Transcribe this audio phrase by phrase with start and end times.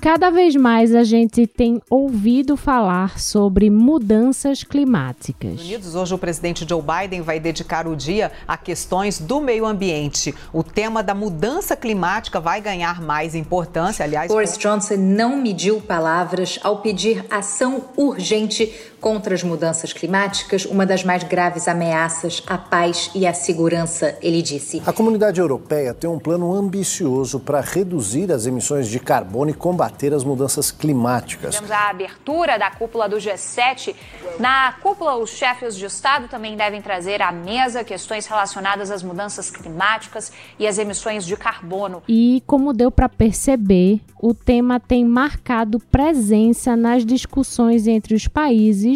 [0.00, 5.60] Cada vez mais a gente tem ouvido falar sobre mudanças climáticas.
[5.60, 10.34] Unidos, hoje o presidente Joe Biden vai dedicar o dia a questões do meio ambiente.
[10.54, 14.32] O tema da mudança climática vai ganhar mais importância, aliás.
[14.32, 21.02] Boris Johnson não mediu palavras ao pedir ação urgente contra as mudanças climáticas, uma das
[21.02, 24.82] mais graves ameaças à paz e à segurança, ele disse.
[24.86, 30.12] A comunidade europeia tem um plano ambicioso para reduzir as emissões de carbono e combater
[30.12, 31.54] as mudanças climáticas.
[31.54, 33.94] Tivemos a abertura da cúpula do G7.
[34.38, 39.50] Na cúpula, os chefes de Estado também devem trazer à mesa questões relacionadas às mudanças
[39.50, 42.02] climáticas e às emissões de carbono.
[42.06, 48.89] E como deu para perceber, o tema tem marcado presença nas discussões entre os países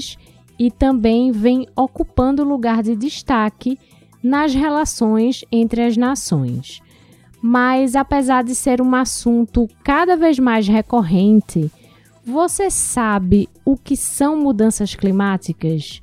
[0.59, 3.79] e também vem ocupando lugar de destaque
[4.23, 6.80] nas relações entre as nações.
[7.43, 11.71] Mas apesar de ser um assunto cada vez mais recorrente,
[12.24, 16.01] você sabe o que são mudanças climáticas?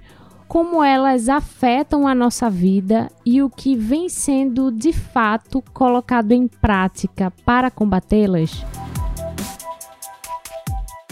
[0.47, 6.47] Como elas afetam a nossa vida e o que vem sendo de fato colocado em
[6.47, 8.63] prática para combatê-las?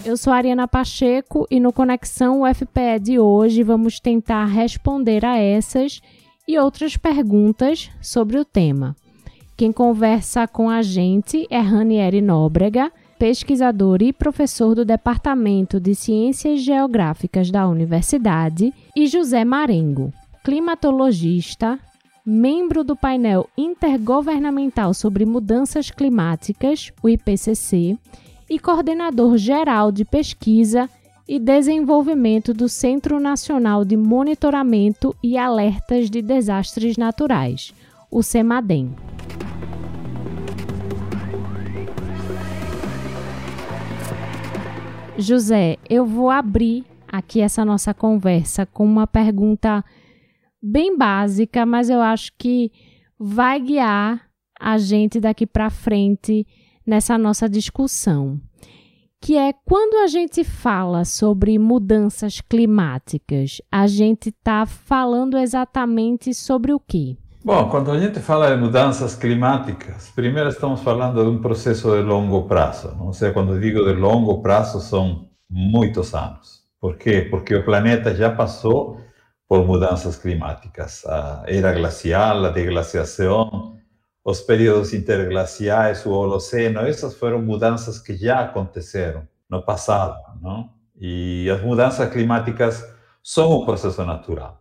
[0.05, 6.01] Eu sou Ariana Pacheco e no Conexão UFPE de hoje vamos tentar responder a essas
[6.47, 8.95] e outras perguntas sobre o tema.
[9.57, 16.61] Quem conversa com a gente é Ranieri Nóbrega, pesquisador e professor do Departamento de Ciências
[16.61, 20.13] Geográficas da Universidade, e José Marengo,
[20.45, 21.77] climatologista,
[22.25, 27.97] membro do painel intergovernamental sobre mudanças climáticas, o IPCC,
[28.49, 30.89] e coordenador geral de pesquisa
[31.27, 37.71] e desenvolvimento do Centro Nacional de Monitoramento e Alertas de Desastres Naturais,
[38.09, 38.95] o CEMADEM.
[45.19, 49.83] José, eu vou abrir aqui essa nossa conversa com uma pergunta
[50.61, 52.71] bem básica, mas eu acho que
[53.19, 54.21] vai guiar
[54.59, 56.47] a gente daqui para frente
[56.89, 58.41] nessa nossa discussão,
[59.21, 66.73] que é quando a gente fala sobre mudanças climáticas, a gente está falando exatamente sobre
[66.73, 67.15] o quê?
[67.45, 72.01] Bom, quando a gente fala de mudanças climáticas, primeiro estamos falando de um processo de
[72.01, 72.93] longo prazo.
[72.97, 73.07] Não?
[73.07, 76.63] Ou seja, quando digo de longo prazo, são muitos anos.
[76.81, 77.27] Por quê?
[77.29, 78.99] Porque o planeta já passou
[79.47, 81.05] por mudanças climáticas.
[81.05, 83.78] A era glacial, a deglaciação,
[84.29, 90.15] os períodos interglaciais, o Holoceno, essas foram mudanças que já aconteceram no passado.
[90.41, 90.69] Não?
[90.99, 92.85] E as mudanças climáticas
[93.23, 94.59] são um processo natural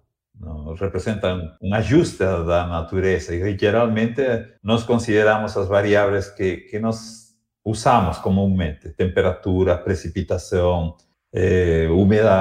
[0.78, 4.22] representam um ajuste da natureza e geralmente
[4.62, 7.28] nós consideramos as variáveis que, que nós
[7.64, 10.96] usamos comumente, temperatura, precipitação,
[11.34, 11.88] eh,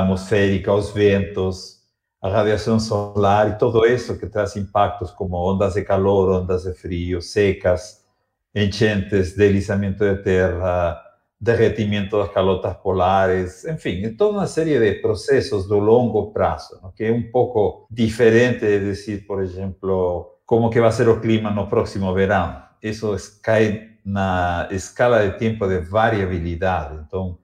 [0.01, 1.76] atmosférica, os ventos,
[2.21, 6.73] a radiación solar y todo eso que trae impactos como ondas de calor, ondas de
[6.73, 8.05] frío, secas,
[8.53, 11.01] enchentes, deslizamiento de tierra,
[11.39, 16.93] derretimiento de las calotas polares, en fin, toda una serie de procesos de largo plazo,
[16.95, 21.19] que es un poco diferente de decir, por ejemplo, cómo que va a ser el
[21.19, 22.65] clima no próximo verano.
[22.81, 26.91] Eso es, cae en una escala de tiempo de variabilidad.
[26.93, 27.43] Entonces,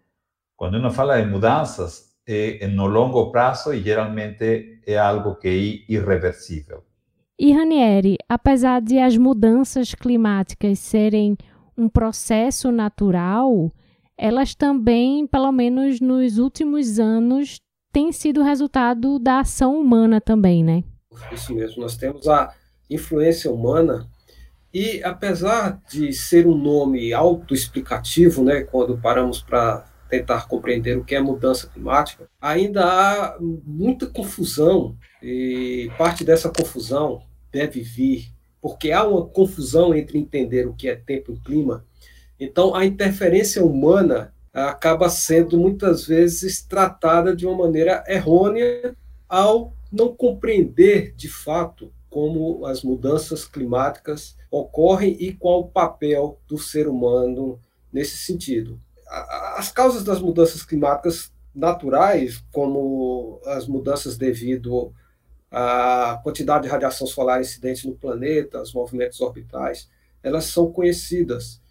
[0.55, 5.91] cuando uno habla de mudanzas, é no longo prazo e geralmente é algo que é
[5.91, 6.83] irreversível.
[7.37, 11.37] E Ranieri, apesar de as mudanças climáticas serem
[11.77, 13.71] um processo natural,
[14.17, 17.59] elas também, pelo menos nos últimos anos,
[17.91, 20.83] têm sido resultado da ação humana também, né?
[21.31, 22.53] Isso mesmo, nós temos a
[22.89, 24.07] influência humana
[24.73, 29.85] e apesar de ser um nome autoexplicativo, né, quando paramos para
[30.17, 37.23] tentar compreender o que é mudança climática, ainda há muita confusão e parte dessa confusão
[37.51, 41.85] deve vir porque há uma confusão entre entender o que é tempo e clima
[42.43, 48.95] então, a interferência humana acaba sendo muitas vezes tratada de uma maneira errônea
[49.29, 56.57] ao não compreender de fato como as mudanças climáticas ocorrem e qual o papel do
[56.57, 57.59] ser humano
[57.91, 58.79] nesse sentido.
[59.55, 64.93] As causas das mudanças climáticas naturais, como as mudanças devido
[65.51, 69.87] à quantidade de radiação solar incidente no planeta, os movimentos orbitais,
[70.23, 71.61] elas são conhecidas.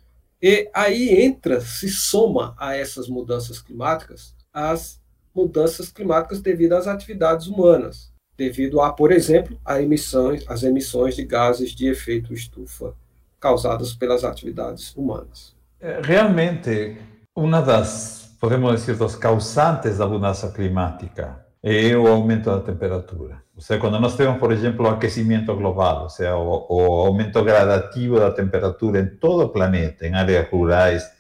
[0.40, 5.00] E aí entra, se soma a essas mudanças climáticas, as
[5.34, 11.24] mudanças climáticas devido às atividades humanas, devido a, por exemplo, a emissões, as emissões de
[11.24, 12.94] gases de efeito estufa
[13.40, 15.56] causadas pelas atividades humanas.
[15.80, 16.96] É, realmente,
[17.34, 23.42] Uma das, podemos dizer, dos causantes da mudança climática é o aumento da temperatura.
[23.56, 27.42] Ou seja, quando nós temos, por exemplo, o aquecimento global, ou seja, o, o aumento
[27.42, 31.10] gradativo da temperatura em todo o planeta, em áreas rurais,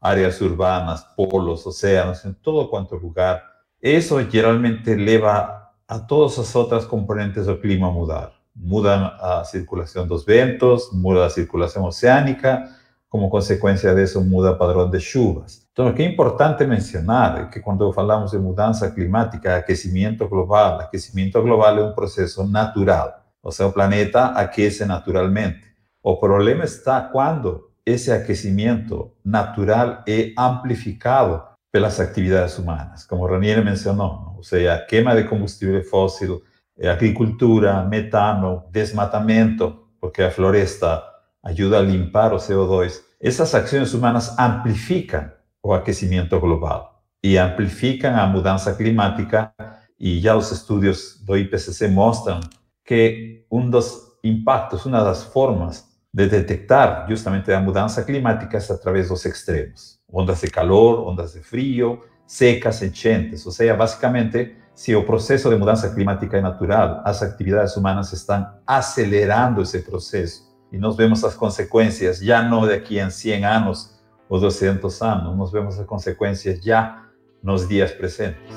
[0.00, 3.42] áreas urbanas, polos, oceanos, em todo quanto lugar,
[3.82, 8.32] isso geralmente leva a todas as outras componentes do clima a mudar.
[8.54, 12.62] Muda a circulação dos ventos, muda a circulação oceânica,
[13.08, 15.66] como consecuencia de eso muda padrón de chuvas.
[15.68, 21.84] Entonces, qué importante mencionar que cuando hablamos de mudanza climática, aquecimiento global, aquecimiento global es
[21.84, 25.66] un proceso natural, o sea, el planeta aquece naturalmente.
[26.02, 33.62] O problema está cuando ese aquecimiento natural es amplificado por las actividades humanas, como Ranieri
[33.62, 34.36] mencionó, ¿no?
[34.38, 36.42] o sea, quema de combustible fósil,
[36.84, 41.15] agricultura, metano, desmatamiento, porque la floresta
[41.46, 43.02] ayuda a limpar o CO2.
[43.20, 46.82] Esas acciones humanas amplifican o aquecimiento global
[47.22, 49.54] y amplifican a mudanza climática
[49.96, 52.40] y ya los estudios do IPCC mostran
[52.84, 58.58] que uno de los impactos, una de las formas de detectar justamente la mudanza climática
[58.58, 63.52] es a través de los extremos, ondas de calor, ondas de frío, secas, enchentes, o
[63.52, 69.62] sea, básicamente si el proceso de mudanza climática es natural, las actividades humanas están acelerando
[69.62, 73.96] ese proceso E nós vemos as consequências já não daqui a 100 anos
[74.28, 77.04] ou 200 anos, nós vemos as consequências já
[77.42, 78.54] nos dias presentes.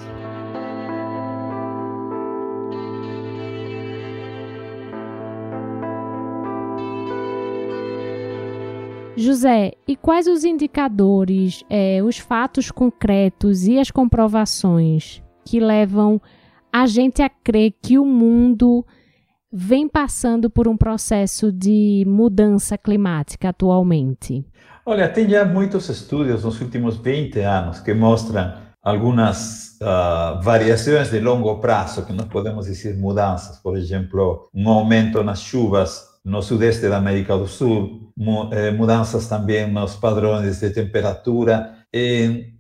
[9.16, 16.22] José, e quais os indicadores, é, os fatos concretos e as comprovações que levam
[16.72, 18.86] a gente a crer que o mundo
[19.52, 24.46] vem passando por um processo de mudança climática atualmente?
[24.86, 31.20] Olha, tem já muitos estudos nos últimos 20 anos que mostram algumas uh, variações de
[31.20, 33.58] longo prazo, que nós podemos dizer mudanças.
[33.60, 38.12] Por exemplo, um aumento nas chuvas no sudeste da América do Sul,
[38.52, 41.76] eh, mudanças também nos padrões de temperatura.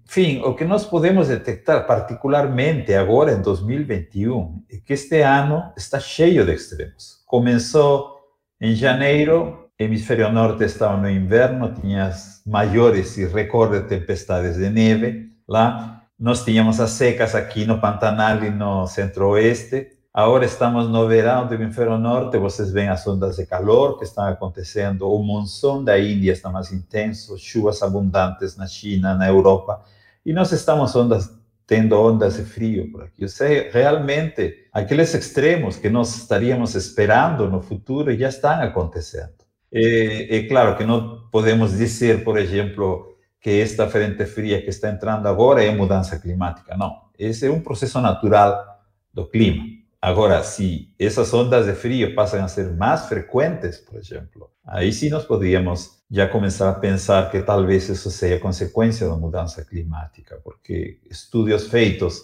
[0.09, 5.99] Enfim, o que nós podemos detectar, particularmente agora em 2021, é que este ano está
[5.99, 7.23] cheio de extremos.
[7.27, 8.17] Começou
[8.59, 15.29] em janeiro, hemisfério norte estava no inverno, tinha as maiores e recordes tempestades de neve
[15.47, 16.01] lá.
[16.19, 19.89] Nós tínhamos as secas aqui no Pantanal e no centro-oeste.
[20.11, 24.25] Agora estamos no verão do hemisfério norte, vocês veem as ondas de calor que estão
[24.25, 29.83] acontecendo, o monção da Índia está mais intenso, chuvas abundantes na China, na Europa,
[30.25, 31.29] e nós estamos ondas,
[31.65, 33.23] tendo ondas de frio por aqui.
[33.23, 39.33] Ou seja, realmente, aqueles extremos que nós estaríamos esperando no futuro já estão acontecendo.
[39.71, 44.89] É, é claro que não podemos dizer, por exemplo, que esta frente fria que está
[44.89, 46.75] entrando agora é mudança climática.
[46.75, 48.65] Não, esse é um processo natural
[49.13, 49.63] do clima.
[50.01, 55.09] Agora, se essas ondas de frio passam a ser mais frequentes, por exemplo, aí sim
[55.09, 60.99] nós poderíamos já começar a pensar que talvez isso seja consequência da mudança climática, porque
[61.09, 62.23] estudos feitos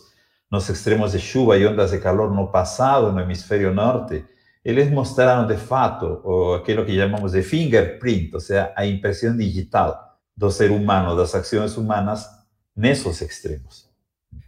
[0.51, 4.25] nos extremos de chuva e ondas de calor no passado, no hemisfério norte,
[4.63, 10.49] eles mostraram de fato aquilo que chamamos de fingerprint, ou seja, a impressão digital do
[10.49, 12.27] ser humano, das ações humanas
[12.75, 13.87] nesses extremos.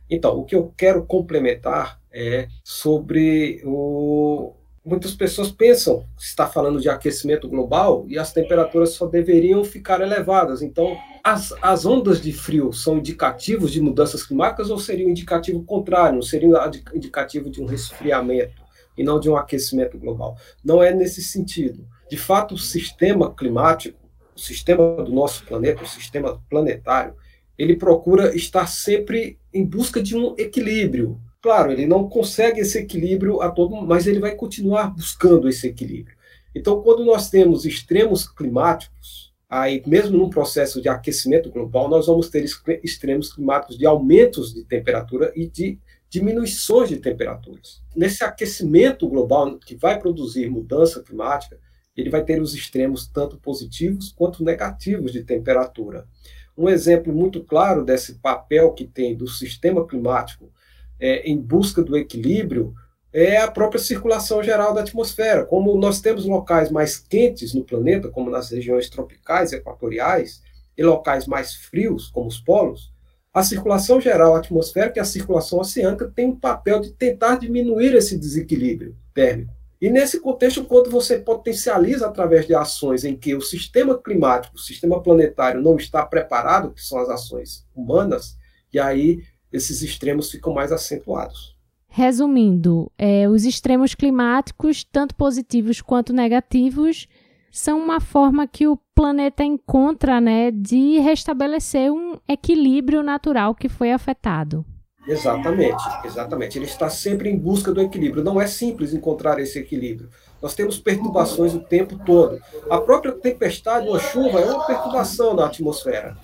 [0.09, 4.55] Então, o que eu quero complementar é sobre o.
[4.87, 9.99] Muitas pessoas pensam que está falando de aquecimento global e as temperaturas só deveriam ficar
[9.99, 10.61] elevadas.
[10.61, 15.61] Então, as, as ondas de frio são indicativos de mudanças climáticas ou seria um indicativo
[15.65, 16.23] contrário?
[16.23, 16.55] Seria um
[16.95, 18.63] indicativo de um resfriamento
[18.97, 20.37] e não de um aquecimento global?
[20.63, 21.85] Não é nesse sentido.
[22.09, 23.99] De fato, o sistema climático,
[24.33, 27.13] o sistema do nosso planeta, o sistema planetário,
[27.57, 31.19] ele procura estar sempre em busca de um equilíbrio.
[31.47, 36.13] Claro, ele não consegue esse equilíbrio a todo, mas ele vai continuar buscando esse equilíbrio.
[36.53, 42.29] Então, quando nós temos extremos climáticos, aí mesmo num processo de aquecimento global, nós vamos
[42.29, 42.43] ter
[42.83, 47.81] extremos climáticos de aumentos de temperatura e de diminuições de temperaturas.
[47.95, 51.57] Nesse aquecimento global que vai produzir mudança climática,
[51.95, 56.09] ele vai ter os extremos tanto positivos quanto negativos de temperatura.
[56.57, 60.51] Um exemplo muito claro desse papel que tem do sistema climático
[60.99, 62.73] é, em busca do equilíbrio
[63.13, 65.45] é a própria circulação geral da atmosfera.
[65.45, 70.41] Como nós temos locais mais quentes no planeta, como nas regiões tropicais e equatoriais,
[70.77, 72.91] e locais mais frios, como os polos,
[73.33, 78.17] a circulação geral atmosférica e a circulação oceânica têm um papel de tentar diminuir esse
[78.17, 83.97] desequilíbrio térmico E nesse contexto, quando você potencializa através de ações em que o sistema
[83.97, 88.37] climático, o sistema planetário não está preparado, que são as ações humanas,
[88.73, 91.55] e aí esses extremos ficam mais acentuados.
[91.87, 97.07] Resumindo, é, os extremos climáticos, tanto positivos quanto negativos,
[97.51, 103.91] são uma forma que o planeta encontra né, de restabelecer um equilíbrio natural que foi
[103.91, 104.65] afetado.
[105.07, 106.57] Exatamente, exatamente.
[106.57, 108.23] Ele está sempre em busca do equilíbrio.
[108.23, 110.09] Não é simples encontrar esse equilíbrio.
[110.41, 112.39] Nós temos perturbações o tempo todo.
[112.69, 116.17] A própria tempestade ou chuva é uma perturbação na atmosfera,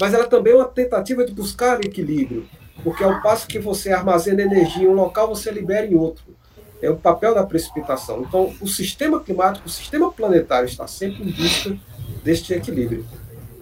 [0.00, 2.48] mas ela também é uma tentativa de buscar equilíbrio,
[2.82, 6.24] porque ao passo que você armazena energia em um local, você libera em outro.
[6.82, 8.22] É o papel da precipitação.
[8.22, 11.76] Então, o sistema climático, o sistema planetário está sempre em busca
[12.24, 13.04] deste equilíbrio.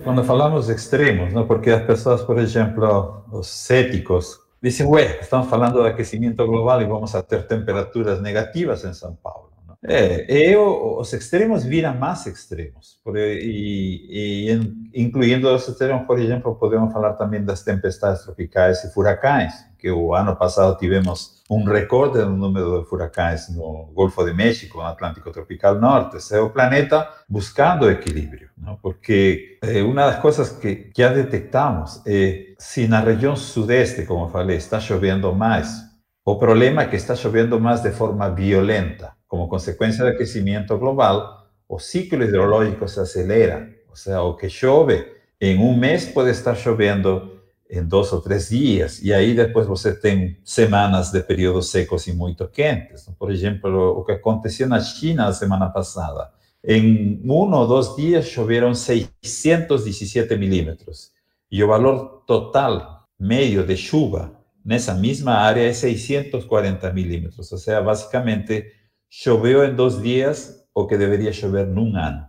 [0.05, 1.47] Quando falamos extremos, não?
[1.47, 6.87] porque as pessoas, por exemplo, os céticos, dicen, ué, estamos falando de aquecimento global e
[6.87, 9.48] vamos a ter temperaturas negativas em São Paulo.
[9.85, 16.57] É, e os extremos viram mais extremos, por, e, e incluindo os extremos, por exemplo,
[16.57, 22.19] podemos falar também das tempestades tropicais e furacões, que o ano passado tivemos um recorde
[22.19, 26.17] no número de furacões no Golfo de México, no Atlântico Tropical Norte.
[26.17, 28.77] Esse é o planeta buscando equilíbrio, não?
[28.77, 34.29] porque eh, uma das coisas que já detectamos é se na região sudeste, como eu
[34.29, 35.87] falei, está chovendo mais,
[36.25, 41.23] o problema é que está chovendo mais de forma violenta, como consecuencia del crecimiento global,
[41.69, 46.57] o ciclo hidrológico se acelera, o sea, o que llueve en un mes puede estar
[46.57, 52.09] lloviendo en dos o tres días, y ahí después você tem semanas de períodos secos
[52.09, 53.11] y muy quentes.
[53.19, 56.33] Por ejemplo, lo que aconteció en China la semana pasada,
[56.63, 61.13] en uno o dos días llovieron 617 milímetros,
[61.51, 64.33] y el valor total medio de chuva
[64.65, 68.73] en esa misma área es 640 milímetros, o sea, básicamente
[69.11, 72.27] choveu em dois dias o que deveria chover num ano.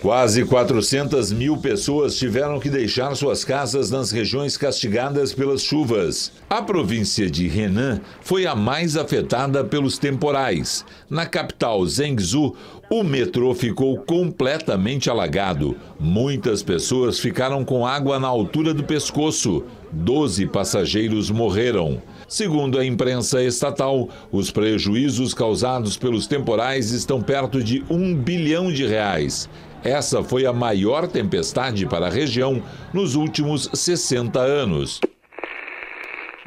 [0.00, 6.32] Quase 400 mil pessoas tiveram que deixar suas casas nas regiões castigadas pelas chuvas.
[6.50, 10.84] A província de Henan foi a mais afetada pelos temporais.
[11.08, 12.56] Na capital Zhengzhou,
[12.90, 15.76] o metrô ficou completamente alagado.
[16.00, 19.64] Muitas pessoas ficaram com água na altura do pescoço.
[19.92, 22.02] Doze passageiros morreram.
[22.32, 28.86] Segundo a imprensa estatal, os prejuízos causados pelos temporais estão perto de um bilhão de
[28.86, 29.50] reais.
[29.84, 34.98] Essa foi a maior tempestade para a região nos últimos 60 anos.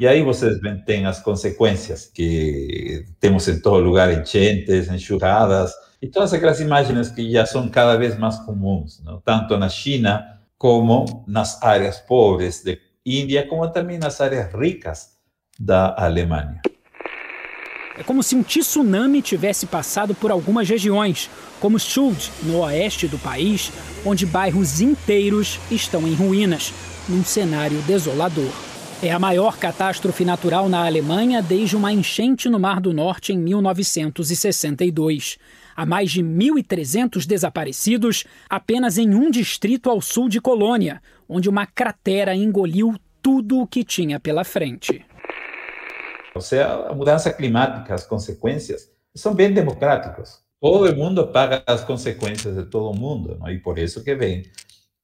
[0.00, 6.32] E aí vocês têm as consequências que temos em todo lugar, enchentes, enxurradas, e todas
[6.32, 9.20] aquelas imagens que já são cada vez mais comuns, não?
[9.20, 10.24] tanto na China
[10.58, 12.72] como nas áreas pobres da
[13.06, 15.14] Índia, como também nas áreas ricas
[15.58, 16.60] da Alemanha.
[17.98, 23.18] É como se um tsunami tivesse passado por algumas regiões, como Schuld, no oeste do
[23.18, 23.72] país,
[24.04, 26.74] onde bairros inteiros estão em ruínas,
[27.08, 28.52] num cenário desolador.
[29.02, 33.38] É a maior catástrofe natural na Alemanha desde uma enchente no Mar do Norte em
[33.38, 35.38] 1962.
[35.74, 41.66] Há mais de 1.300 desaparecidos apenas em um distrito ao sul de Colônia, onde uma
[41.66, 45.04] cratera engoliu tudo o que tinha pela frente.
[46.36, 50.40] Ou seja, a mudança climática, as consequências, são bem democráticas.
[50.60, 53.50] Todo mundo paga as consequências de todo mundo, não?
[53.50, 54.44] e por isso que vem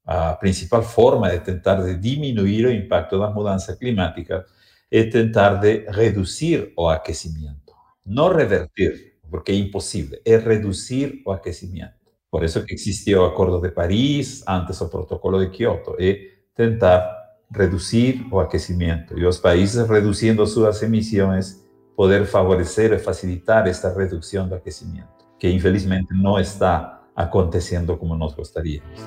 [0.04, 4.44] a principal forma de tentar de diminuir o impacto da mudança climática
[4.90, 7.72] é tentar de reduzir o aquecimento,
[8.04, 11.94] não revertir, porque é impossível, é reduzir o aquecimento.
[12.30, 16.18] Por isso que existiu o Acordo de Paris, antes o Protocolo de Kyoto, é
[16.54, 17.21] tentar
[17.54, 21.62] reducir o aquecimento e os países reduzindo suas emissões
[21.96, 28.34] poder favorecer e facilitar esta redução do aquecimento, que infelizmente não está acontecendo como nós
[28.34, 29.00] gostaríamos.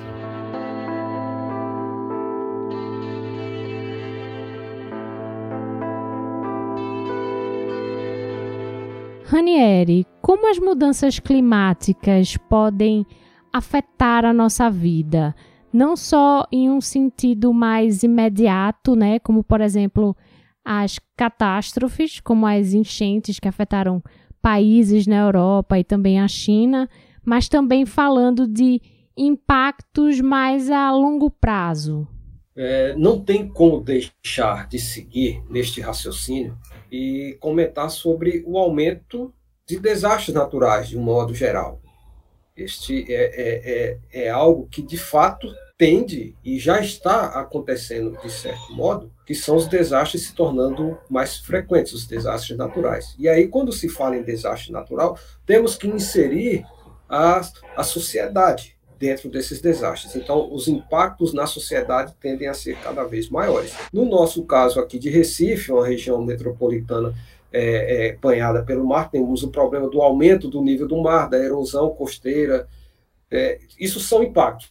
[9.24, 13.04] Ranieri, como as mudanças climáticas podem
[13.52, 15.34] afetar a nossa vida?
[15.76, 20.16] Não só em um sentido mais imediato, né, como por exemplo
[20.64, 24.02] as catástrofes, como as enchentes que afetaram
[24.40, 26.88] países na Europa e também a China,
[27.22, 28.80] mas também falando de
[29.16, 32.08] impactos mais a longo prazo.
[32.56, 36.56] É, não tem como deixar de seguir neste raciocínio
[36.90, 39.30] e comentar sobre o aumento
[39.66, 41.82] de desastres naturais de um modo geral.
[42.56, 45.48] Este é, é, é, é algo que, de fato,
[45.78, 51.36] tende e já está acontecendo, de certo modo, que são os desastres se tornando mais
[51.36, 53.14] frequentes, os desastres naturais.
[53.18, 56.64] E aí, quando se fala em desastre natural, temos que inserir
[57.08, 57.42] a,
[57.76, 60.16] a sociedade dentro desses desastres.
[60.16, 63.74] Então, os impactos na sociedade tendem a ser cada vez maiores.
[63.92, 67.14] No nosso caso aqui de Recife, uma região metropolitana
[67.52, 71.38] é, é, banhada pelo mar, temos o problema do aumento do nível do mar, da
[71.38, 72.68] erosão costeira.
[73.30, 74.70] É, isso são impactos.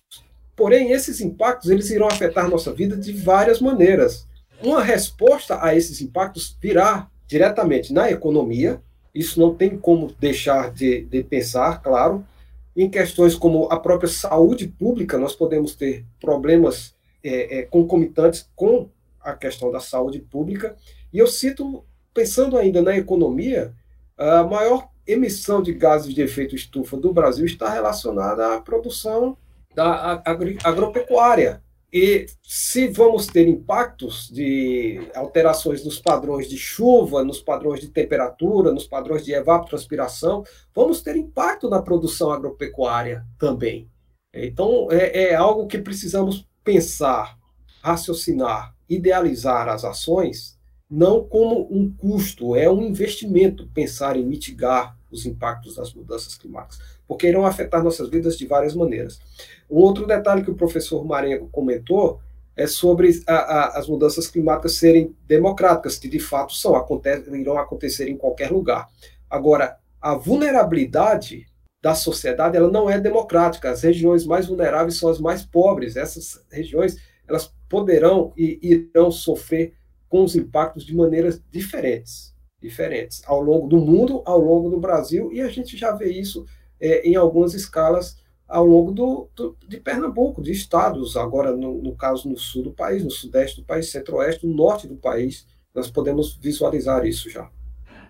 [0.55, 4.27] Porém, esses impactos eles irão afetar nossa vida de várias maneiras.
[4.63, 8.81] Uma resposta a esses impactos virá diretamente na economia,
[9.13, 12.25] isso não tem como deixar de, de pensar, claro.
[12.75, 18.89] Em questões como a própria saúde pública, nós podemos ter problemas é, é, concomitantes com
[19.21, 20.75] a questão da saúde pública.
[21.13, 23.73] E eu cito, pensando ainda na economia,
[24.17, 29.37] a maior emissão de gases de efeito estufa do Brasil está relacionada à produção
[29.75, 30.23] da
[30.63, 31.61] agropecuária.
[31.91, 38.71] E se vamos ter impactos de alterações nos padrões de chuva, nos padrões de temperatura,
[38.71, 40.43] nos padrões de evapotranspiração,
[40.73, 43.89] vamos ter impacto na produção agropecuária também.
[44.33, 47.37] Então, é, é algo que precisamos pensar,
[47.81, 50.54] raciocinar, idealizar as ações,
[50.89, 56.79] não como um custo, é um investimento pensar em mitigar os impactos das mudanças climáticas,
[57.07, 59.19] porque irão afetar nossas vidas de várias maneiras.
[59.69, 62.19] Um outro detalhe que o professor Marengo comentou
[62.55, 66.73] é sobre a, a, as mudanças climáticas serem democráticas, que de fato são,
[67.33, 68.87] irão acontecer em qualquer lugar.
[69.29, 71.47] Agora, a vulnerabilidade
[71.81, 73.69] da sociedade ela não é democrática.
[73.69, 75.95] As regiões mais vulneráveis são as mais pobres.
[75.95, 79.73] Essas regiões elas poderão e irão sofrer
[80.15, 85.29] com os impactos de maneiras diferentes, diferentes ao longo do mundo, ao longo do Brasil,
[85.33, 86.45] e a gente já vê isso
[86.79, 88.15] é, em algumas escalas
[88.47, 92.71] ao longo do, do, de Pernambuco, de estados, agora no, no, caso no sul do
[92.71, 97.49] país, no sudeste do país, centro-oeste, no norte do país, nós podemos visualizar isso já.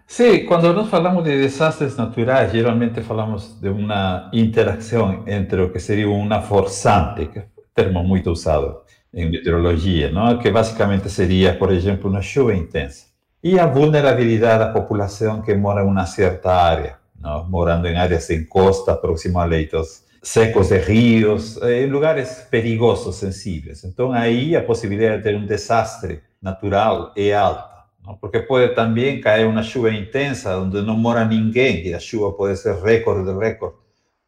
[0.06, 5.80] Sim, quando nós falamos de desastres naturais, geralmente falamos de uma interação entre o que
[5.80, 8.85] seria uma forçante, que é um termo muito usado
[9.16, 10.38] em meteorologia, não?
[10.38, 13.06] que basicamente seria, por exemplo, uma chuva intensa,
[13.42, 17.50] e a vulnerabilidade da população que mora em uma certa área, não?
[17.50, 23.16] morando em áreas em costa, próximo a leitos secos de ríos, eh, em lugares perigosos,
[23.16, 23.84] sensíveis.
[23.84, 28.16] Então, aí a possibilidade de ter um desastre natural é alta, não?
[28.18, 32.58] porque pode também cair uma chuva intensa onde não mora ninguém, e a chuva pode
[32.58, 33.78] ser recorde de recorde,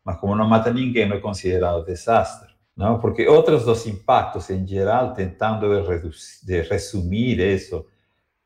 [0.06, 2.47] mas como não mata ninguém, não é considerado desastre.
[2.78, 3.02] ¿no?
[3.02, 7.88] Porque otros dos impactos en general, tentando de, reducir, de resumir eso,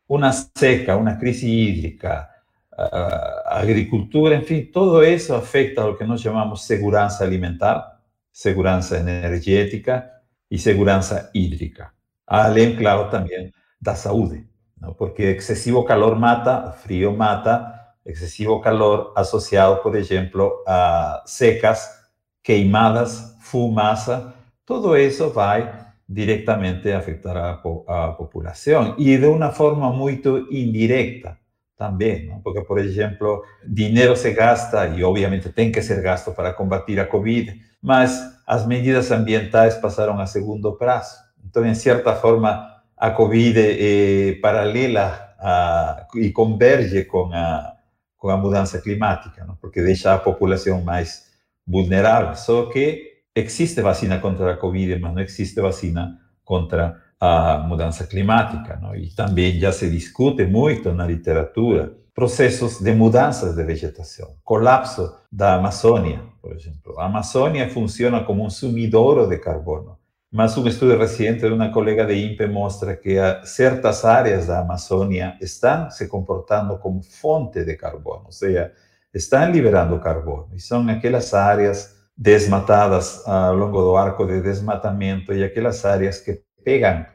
[0.07, 2.31] una seca, una crisis hídrica,
[2.71, 7.99] uh, agricultura, en fin, todo eso afecta a lo que nos llamamos seguridad alimentar,
[8.31, 11.93] seguridad energética y seguridad hídrica.
[12.25, 14.95] Além, claro, también da saúde, ¿no?
[14.95, 22.09] porque excesivo calor mata, frío mata, excesivo calor asociado, por ejemplo, a secas,
[22.41, 24.33] queimadas, fumaça,
[24.65, 27.51] tudo isso vai diretamente afetar a,
[27.87, 31.37] a população e de uma forma muito indireta
[31.77, 32.39] também, não?
[32.41, 37.07] porque, por exemplo, dinheiro se gasta e, obviamente, tem que ser gasto para combater a
[37.07, 41.15] Covid, mas as medidas ambientais passaram a segundo prazo.
[41.43, 47.73] Então, em certa forma, a Covid é paralela a, e converge com a,
[48.15, 49.55] com a mudança climática, não?
[49.55, 51.31] porque deixa a população mais
[51.65, 52.35] vulnerável.
[52.35, 58.07] Só que existe vacina contra la COVID, pero no existe vacina contra ah, a mudança
[58.07, 58.95] climática, ¿no?
[58.95, 65.21] y también ya se discute mucho en la literatura procesos de mudanzas de vegetación, colapso
[65.31, 66.93] de la Amazonia, por ejemplo.
[66.97, 72.05] La Amazonia funciona como un sumidoro de carbono, mas un estudio reciente de una colega
[72.05, 77.77] de INPE muestra que ciertas áreas de la Amazonia están se comportando como fuente de
[77.77, 78.71] carbono, o sea,
[79.13, 85.43] están liberando carbono, y son aquellas áreas desmatadas ao longo do arco de desmatamento e
[85.43, 87.05] aquelas áreas que pegam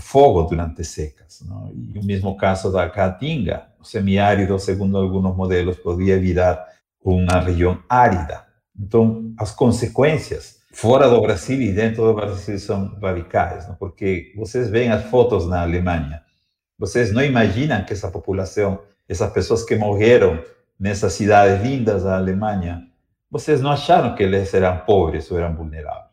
[0.00, 1.42] fogo durante secas.
[1.46, 1.72] Não?
[1.72, 6.64] E o mesmo caso da Caatinga, semiárido, segundo alguns modelos, podia virar
[7.04, 8.46] uma região árida.
[8.78, 14.90] Então, as consequências fora do Brasil e dentro do Brasil são radicais, porque vocês veem
[14.90, 16.22] as fotos na Alemanha,
[16.78, 20.42] vocês não imaginam que essa população, essas pessoas que morreram
[20.80, 22.82] nessas cidades lindas da Alemanha,
[23.32, 26.12] vocês não acharam que eles eram pobres ou eram vulneráveis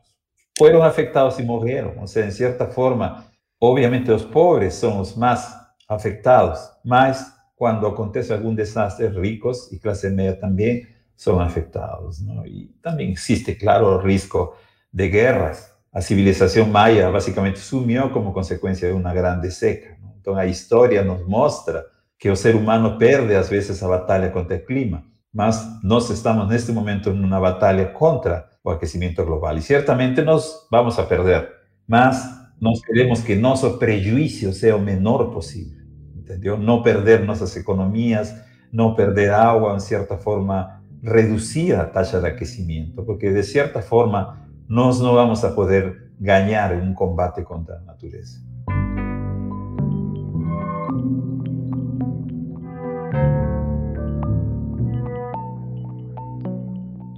[0.59, 1.93] foram afetados e morreram.
[1.97, 3.23] Ou seja, em certa forma,
[3.61, 5.47] obviamente os pobres são os mais
[5.87, 12.21] afetados, mas quando acontece algum desastre, ricos e classe média também são afetados.
[12.21, 12.45] Não?
[12.45, 14.53] E também existe, claro, o risco
[14.91, 15.71] de guerras.
[15.93, 19.97] A civilização maia basicamente sumiu como consequência de uma grande seca.
[20.01, 20.13] Não?
[20.19, 21.85] Então a nos mostra
[22.17, 26.47] que o ser humano perde às vezes a batalha contra o clima, mas nós estamos
[26.47, 31.49] neste momento numa batalha contra o aquecimento global e certamente nós vamos a perder,
[31.87, 35.79] mas nós queremos que nosso prejuízo seja o menor possível,
[36.15, 36.57] entendeu?
[36.57, 38.35] Não perder nossas economias,
[38.71, 44.37] não perder água, em certa forma reduzir a taxa de aquecimento, porque de certa forma
[44.67, 48.39] nós não vamos a poder ganhar um combate contra a natureza.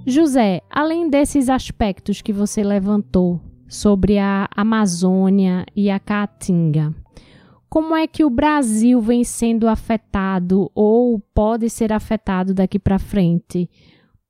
[0.04, 6.92] José, além desses aspectos que você levantou sobre a Amazônia e a Caatinga,
[7.68, 13.70] como é que o Brasil vem sendo afetado ou pode ser afetado daqui para frente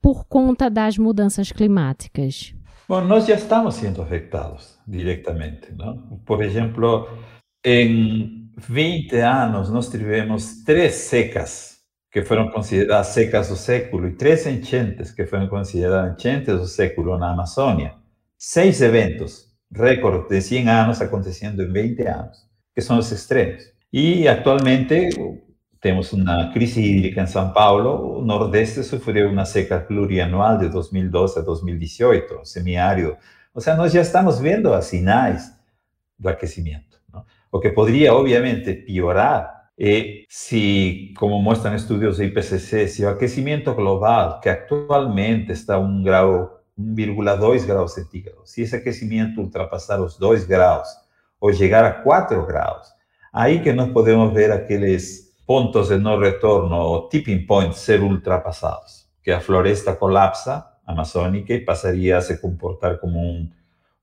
[0.01, 2.55] por conta das mudanças climáticas?
[2.87, 5.73] Bom, nós já estamos sendo afetados diretamente.
[5.73, 5.97] Não?
[6.27, 7.09] Por exemplo,
[7.65, 11.72] em 20 anos, nós tivemos três secas
[12.13, 17.17] que foram consideradas secas do século e três enchentes que foram consideradas enchentes do século
[17.17, 17.95] na Amazônia.
[18.37, 23.65] Seis eventos, recorde de 100 anos acontecendo em 20 anos que são os extremos.
[23.93, 25.11] E atualmente
[25.81, 31.39] temos uma crise hídrica em São Paulo, o Nordeste sofreu uma seca plurianual de 2012
[31.39, 33.17] a 2018, semiárido.
[33.55, 35.53] Ou seja, nós já estamos vendo as sinais
[36.19, 36.99] do aquecimento.
[37.13, 37.25] Não?
[37.51, 43.75] O que poderia, obviamente, piorar y si, como muestran estudios de IPCC, si el aquecimiento
[43.75, 50.21] global, que actualmente está a un grado, 1,2 grados centígrados, si ese aquecimiento ultrapasar los
[50.21, 50.87] 2 graus
[51.41, 52.95] o llegar a 4 graus,
[53.33, 59.11] ahí que nos podemos ver aquellos puntos de no retorno o tipping points ser ultrapasados,
[59.21, 63.53] que la floresta colapsa amazónica y pasaría a se comportar como un,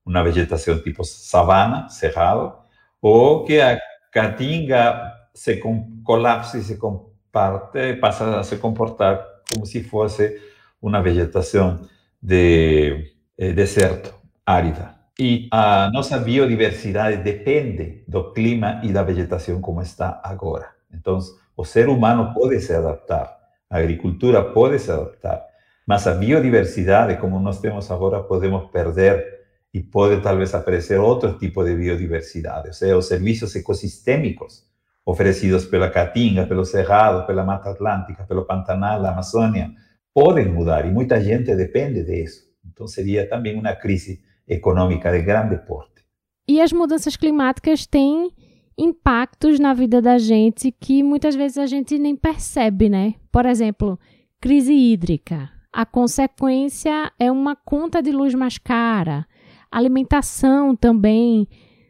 [0.04, 2.66] una vegetación tipo sabana, cerrado,
[3.00, 5.58] o que a caatinga se
[6.04, 10.38] colapsa e se comparte, passa a se comportar como se fosse
[10.82, 11.80] uma vegetação
[12.20, 14.96] de eh, deserto, árida.
[15.18, 20.68] E a nossa biodiversidade depende do clima e da vegetação como está agora.
[20.92, 21.18] Então,
[21.56, 23.34] o ser humano pode se adaptar,
[23.70, 25.42] a agricultura pode se adaptar,
[25.86, 29.40] mas a biodiversidade, como nós temos agora, podemos perder
[29.72, 34.68] e pode talvez aparecer outro tipo de biodiversidade, ou seja, os serviços ecossistêmicos
[35.10, 39.72] oferecidos pela Caatinga, pelo Cerrado, pela Mata Atlântica, pelo Pantanal, Amazônia,
[40.14, 42.44] podem mudar e muita gente depende disso.
[42.64, 46.04] Então, seria também uma crise econômica de grande porte.
[46.48, 48.30] E as mudanças climáticas têm
[48.78, 53.14] impactos na vida da gente que muitas vezes a gente nem percebe, né?
[53.30, 53.98] Por exemplo,
[54.40, 55.50] crise hídrica.
[55.72, 59.26] A consequência é uma conta de luz mais cara,
[59.70, 61.46] alimentação também.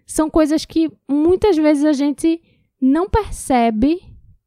[0.06, 2.40] São coisas que muitas vezes a gente
[2.80, 4.00] não percebe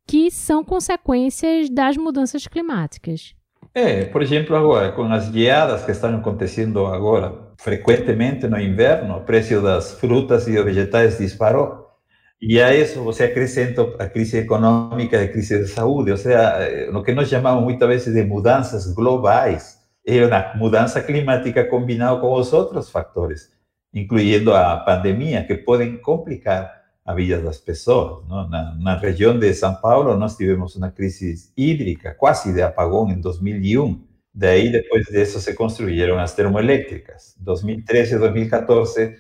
[0.07, 3.35] que são consequências das mudanças climáticas.
[3.73, 9.21] É, por exemplo, agora, com as geadas que estão acontecendo agora, frequentemente no inverno, o
[9.21, 11.87] preço das frutas e vegetais disparou.
[12.41, 16.89] E a isso você acrescenta a crise econômica e a crise de saúde, ou seja,
[16.93, 22.33] o que nós chamamos muitas vezes de mudanças globais, é uma mudança climática combinada com
[22.33, 23.49] os outros fatores,
[23.93, 28.25] incluindo a pandemia, que podem complicar a vida das pessoas.
[28.27, 33.19] Na, na, região de São Paulo, nós tivemos uma crise hídrica, quase de apagão, em
[33.19, 34.01] 2001.
[34.33, 37.35] Daí, depois disso, se construíram as termoelétricas.
[37.39, 39.15] 2013 e 2014,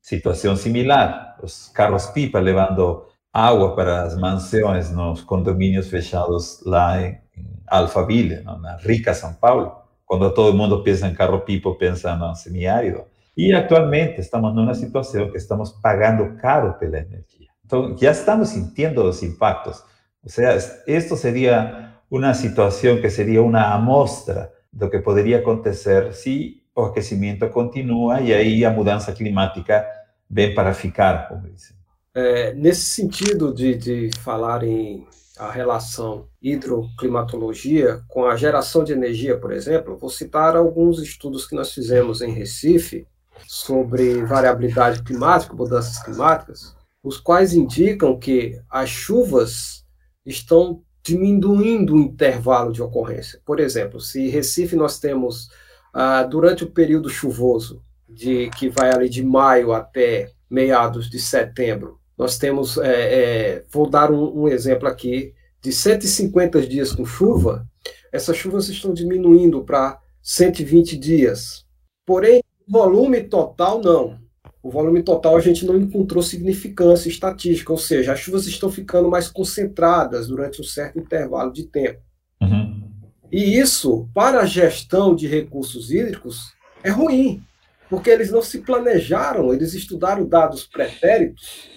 [0.00, 1.38] situação similar.
[1.42, 7.18] Os carros-pipa levando água para as mansões nos condomínios fechados lá em
[7.66, 9.72] Alphaville, na rica São Paulo.
[10.06, 13.04] Quando todo mundo pensa em carro-pipa, pensa no semiárido.
[13.36, 17.48] E atualmente estamos numa situação que estamos pagando caro pela energia.
[17.64, 19.82] Então, já estamos sentindo os impactos.
[20.22, 26.62] Ou seja, isto seria uma situação que seria uma amostra do que poderia acontecer se
[26.74, 29.86] o aquecimento continua e aí a mudança climática
[30.28, 31.76] vem para ficar, como dizem.
[32.14, 35.06] É, nesse sentido de, de falar em
[35.38, 41.54] a relação hidroclimatologia com a geração de energia, por exemplo, vou citar alguns estudos que
[41.54, 43.06] nós fizemos em Recife,
[43.46, 49.84] sobre variabilidade climática, mudanças climáticas, os quais indicam que as chuvas
[50.24, 53.40] estão diminuindo o intervalo de ocorrência.
[53.44, 55.48] Por exemplo, se Recife nós temos
[55.94, 62.00] ah, durante o período chuvoso de que vai ali de maio até meados de setembro,
[62.18, 67.66] nós temos, é, é, vou dar um, um, exemplo aqui, de 150 dias com chuva,
[68.12, 71.64] essas chuvas estão diminuindo para 120 dias.
[72.06, 74.18] Porém, volume total não.
[74.62, 79.08] O volume total a gente não encontrou significância estatística, ou seja, as chuvas estão ficando
[79.08, 82.00] mais concentradas durante um certo intervalo de tempo.
[82.42, 82.82] Uhum.
[83.30, 86.52] E isso, para a gestão de recursos hídricos,
[86.82, 87.42] é ruim,
[87.88, 91.68] porque eles não se planejaram, eles estudaram dados pretéritos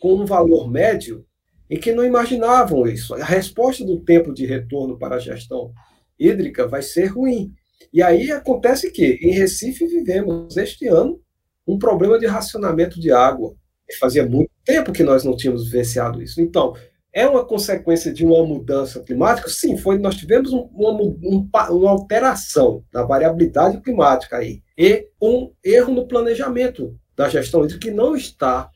[0.00, 1.24] com um valor médio
[1.70, 3.14] em que não imaginavam isso.
[3.14, 5.72] A resposta do tempo de retorno para a gestão
[6.18, 7.54] hídrica vai ser ruim.
[7.92, 11.20] E aí acontece que em Recife vivemos este ano
[11.66, 13.54] um problema de racionamento de água.
[13.98, 16.40] Fazia muito tempo que nós não tínhamos vivenciado isso.
[16.40, 16.74] Então,
[17.12, 19.48] é uma consequência de uma mudança climática?
[19.48, 19.98] Sim, foi.
[19.98, 26.08] Nós tivemos um, uma, um, uma alteração da variabilidade climática aí e um erro no
[26.08, 28.68] planejamento da gestão hídrica que não está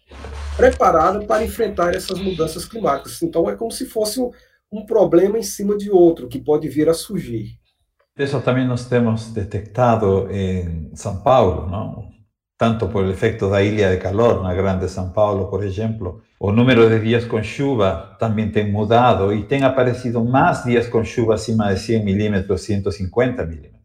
[0.57, 3.21] preparada para enfrentar essas mudanças climáticas.
[3.23, 4.31] Então, é como se fosse um,
[4.71, 7.59] um problema em cima de outro que pode vir a surgir.
[8.19, 11.71] Isso também nós temos detectado em São Paulo,
[12.59, 16.51] tanto por el efecto da ilha de calor na grande São Paulo, por exemplo, o
[16.51, 21.35] número de dias com chuva também tem mudado e tem aparecido mais dias com chuva
[21.35, 23.79] acima de 100 milímetros, 150 milímetros.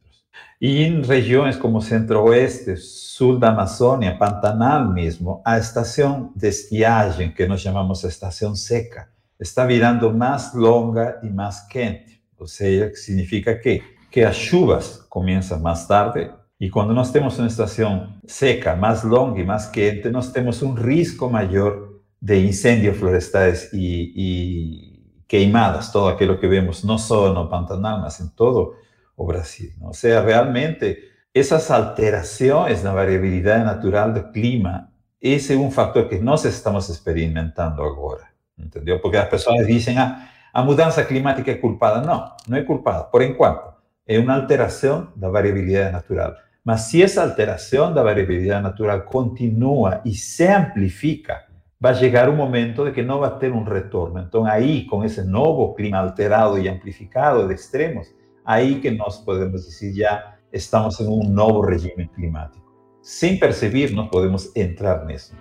[0.59, 7.45] E em regiões como centro-oeste, sul da Amazônia, Pantanal mesmo, a estação de estiagem, que
[7.45, 9.07] nós chamamos estação seca,
[9.39, 12.19] está virando mais longa e mais quente.
[12.39, 13.81] Ou seja, significa que,
[14.13, 16.29] que as chuvas começam mais tarde
[16.61, 20.71] e quando nós temos uma estação seca, mais longa e mais quente, nós temos um
[20.71, 21.89] risco maior
[22.21, 28.19] de incêndios florestais e, e queimadas, todo aquilo que vemos não só no Pantanal, mas
[28.19, 28.75] em todo
[29.17, 29.71] o Brasil.
[29.81, 30.95] Ou seja, realmente,
[31.33, 37.81] essas alterações na variabilidade natural do clima, esse é um fator que nós estamos experimentando
[37.81, 38.25] agora,
[38.59, 38.99] entendeu?
[38.99, 42.05] Porque as pessoas dizem, ah, a mudança climática é culpada.
[42.05, 43.72] Não, não é culpada, por enquanto.
[44.05, 46.33] É uma alteração da variabilidade natural.
[46.63, 51.41] Mas se essa alteração da variabilidade natural continua e se amplifica,
[51.79, 54.19] vai chegar um momento de que não vai ter um retorno.
[54.19, 58.07] Então, aí, com esse novo clima alterado e amplificado de extremos,
[58.45, 62.63] aí que nós podemos dizer já estamos em um novo regime climático.
[63.01, 65.33] Sem perceber, nós podemos entrar nisso.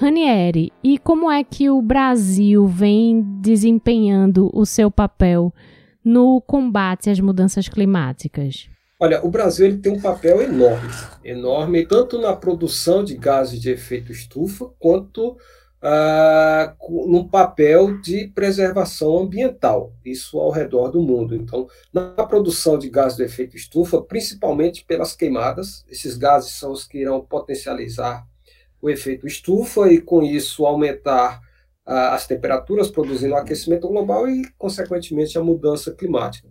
[0.00, 5.52] Ranieri, e como é que o Brasil vem desempenhando o seu papel
[6.04, 8.70] no combate às mudanças climáticas?
[9.00, 10.88] Olha, o Brasil ele tem um papel enorme,
[11.24, 15.36] enorme tanto na produção de gases de efeito estufa quanto
[15.82, 16.76] ah,
[17.08, 21.34] no papel de preservação ambiental, isso ao redor do mundo.
[21.34, 26.84] Então, na produção de gases de efeito estufa, principalmente pelas queimadas, esses gases são os
[26.84, 28.24] que irão potencializar
[28.80, 31.40] o efeito estufa e, com isso, aumentar
[31.84, 36.48] as temperaturas, produzindo aquecimento global e, consequentemente, a mudança climática,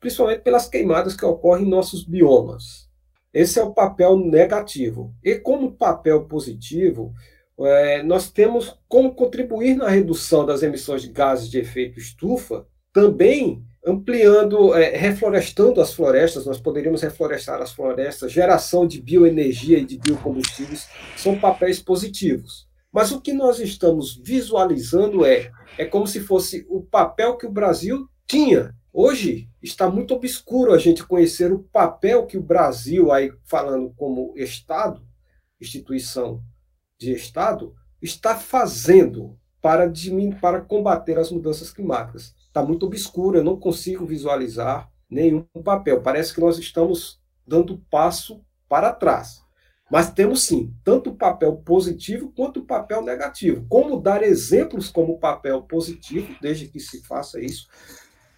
[0.00, 2.88] principalmente pelas queimadas que ocorrem em nossos biomas.
[3.32, 5.14] Esse é o papel negativo.
[5.22, 7.14] E, como papel positivo,
[7.60, 13.64] é, nós temos como contribuir na redução das emissões de gases de efeito estufa, também
[13.84, 19.98] ampliando, é, reflorestando as florestas, nós poderíamos reflorestar as florestas, geração de bioenergia e de
[19.98, 22.68] biocombustíveis são papéis positivos.
[22.92, 27.52] Mas o que nós estamos visualizando é, é como se fosse o papel que o
[27.52, 28.74] Brasil tinha.
[28.92, 34.34] Hoje está muito obscuro a gente conhecer o papel que o Brasil, aí falando como
[34.36, 35.00] Estado,
[35.60, 36.42] instituição
[36.98, 39.90] de Estado, está fazendo para,
[40.40, 46.02] para combater as mudanças climáticas está muito obscuro, eu não consigo visualizar nenhum papel.
[46.02, 49.40] Parece que nós estamos dando passo para trás.
[49.90, 53.66] Mas temos sim, tanto o papel positivo quanto o papel negativo.
[53.68, 57.66] Como dar exemplos como papel positivo, desde que se faça isso.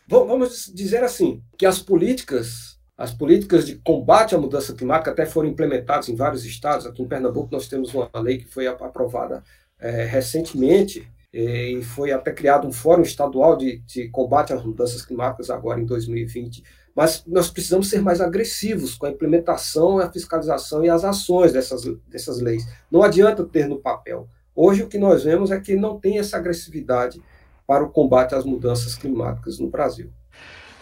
[0.08, 5.48] Vamos dizer assim, que as políticas, as políticas de combate à mudança climática até foram
[5.48, 6.86] implementadas em vários estados.
[6.86, 9.42] Aqui em Pernambuco nós temos uma lei que foi aprovada
[9.78, 15.48] é, recentemente, e foi até criado um fórum estadual de, de combate às mudanças climáticas
[15.48, 16.62] agora em 2020.
[16.94, 21.84] Mas nós precisamos ser mais agressivos com a implementação, a fiscalização e as ações dessas,
[22.06, 22.66] dessas leis.
[22.90, 24.28] Não adianta ter no papel.
[24.54, 27.22] Hoje o que nós vemos é que não tem essa agressividade
[27.66, 30.10] para o combate às mudanças climáticas no Brasil.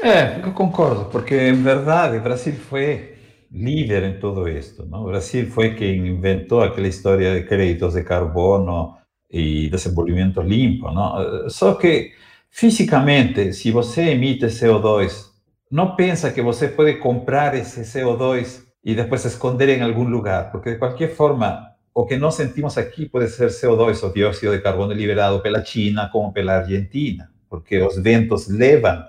[0.02, 3.14] É, eu concordo, porque em verdade o Brasil foi
[3.52, 4.84] líder em tudo isso.
[4.86, 5.02] Não?
[5.02, 8.96] O Brasil foi quem inventou aquela história de créditos de carbono,
[9.30, 11.48] e desenvolvimento limpo, não?
[11.48, 12.12] Só que
[12.50, 15.30] fisicamente, se você emite CO2,
[15.70, 20.72] não pensa que você pode comprar esse CO2 e depois esconder em algum lugar, porque
[20.72, 24.92] de qualquer forma o que nós sentimos aqui pode ser CO2, o dióxido de carbono
[24.92, 29.04] liberado pela China como pela Argentina, porque os ventos levam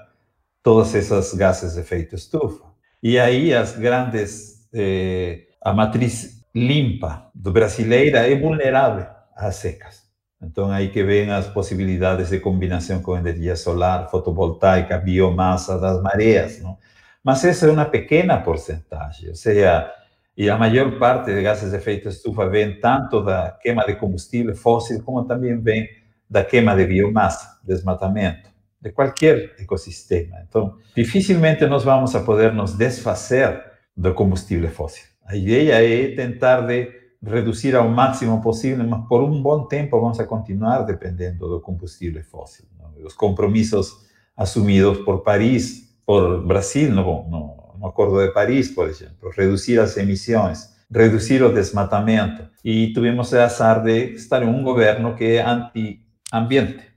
[0.64, 2.66] todos esses gases de efeito estufa.
[3.02, 9.06] E aí as grandes, eh, a matriz limpa brasileira é vulnerável
[9.36, 10.01] às secas.
[10.42, 16.60] Então aí que vem as possibilidades de combinação com energia solar, fotovoltaica, biomassa das mareas,
[16.62, 16.78] não?
[17.24, 19.92] Mas essa é uma pequena porcentagem, ou seja,
[20.36, 24.56] e a maior parte de gases de efeito estufa vem tanto da queima de combustível
[24.56, 25.88] fóssil, como também vem
[26.28, 28.50] da queima de biomassa, desmatamento,
[28.82, 30.38] de qualquer ecossistema.
[30.48, 33.62] Então, dificilmente nós vamos a poder nos desfazer
[33.96, 35.04] do combustível fóssil.
[35.26, 40.20] A ideia é tentar de reduzir ao máximo possível, mas por um bom tempo vamos
[40.20, 42.66] a continuar dependendo do combustível fóssil.
[43.04, 44.06] Os compromissos
[44.36, 49.98] assumidos por Paris, por Brasil, no, no, no Acordo de Paris, por exemplo, reduzir as
[49.98, 52.48] emissões, reduzir o desmatamento.
[52.64, 56.92] E tivemos o azar de estar em um governo que é anti-ambiente.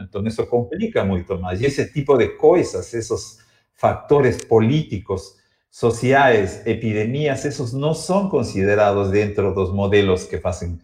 [0.00, 1.60] Então, isso complica muito mais.
[1.60, 3.38] E esse tipo de coisas, esses
[3.74, 5.36] fatores políticos,
[5.72, 10.78] sociais, epidemias, esos não são considerados dentro dos modelos que fazem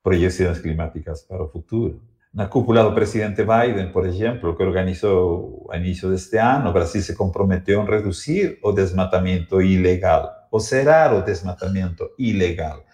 [0.00, 2.00] projeções climáticas para o futuro.
[2.32, 7.02] Na cúpula do presidente Biden, por exemplo, que organizou a início deste ano, o Brasil
[7.02, 12.84] se comprometeu em reduzir o desmatamento ilegal, ou zerar o desmatamento ilegal.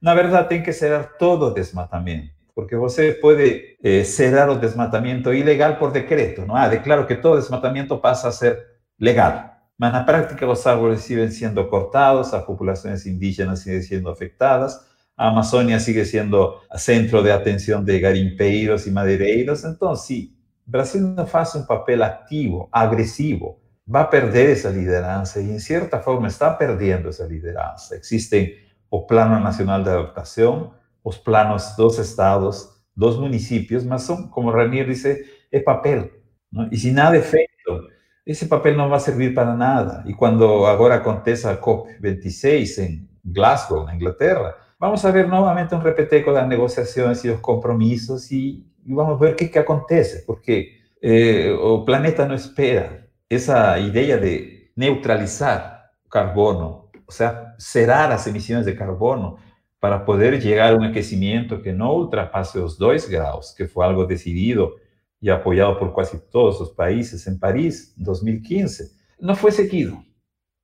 [0.00, 5.34] Na verdade, tem que zerar todo o desmatamento, porque você pode eh, zerar o desmatamento
[5.34, 6.56] ilegal por decreto, não?
[6.56, 8.58] Ah, declaro que todo desmatamento passa a ser
[8.98, 9.53] legal.
[9.76, 15.28] Mas na práctica, los árboles siguen siendo cortados, las poblaciones indígenas siguen siendo afectadas, a
[15.28, 19.64] Amazonia sigue siendo centro de atención de garimpeiros y madereiros.
[19.64, 23.60] Entonces, si Brasil no hace un papel activo, agresivo,
[23.92, 27.94] va a perder esa lideranza y en cierta forma está perdiendo esa lideranza.
[27.94, 28.52] Existen
[28.88, 30.70] o Plano Nacional de Adaptación,
[31.04, 36.12] los planos dos estados, dos municipios, más son, como Ranier dice, es papel.
[36.50, 36.68] ¿no?
[36.70, 37.88] Y si nada efecto
[38.24, 40.02] ese papel no va a servir para nada.
[40.06, 45.82] Y cuando ahora acontece la COP26 en Glasgow, en Inglaterra, vamos a ver nuevamente un
[45.82, 50.22] repeteco de las negociaciones y los compromisos y, y vamos a ver qué, qué acontece,
[50.26, 58.26] porque eh, el planeta no espera esa idea de neutralizar carbono, o sea, cerrar las
[58.26, 59.36] emisiones de carbono
[59.80, 64.06] para poder llegar a un aquecimiento que no ultrapase los 2 grados, que fue algo
[64.06, 64.76] decidido
[65.24, 70.04] y apoyado por casi todos los países en París, 2015, no fue seguido.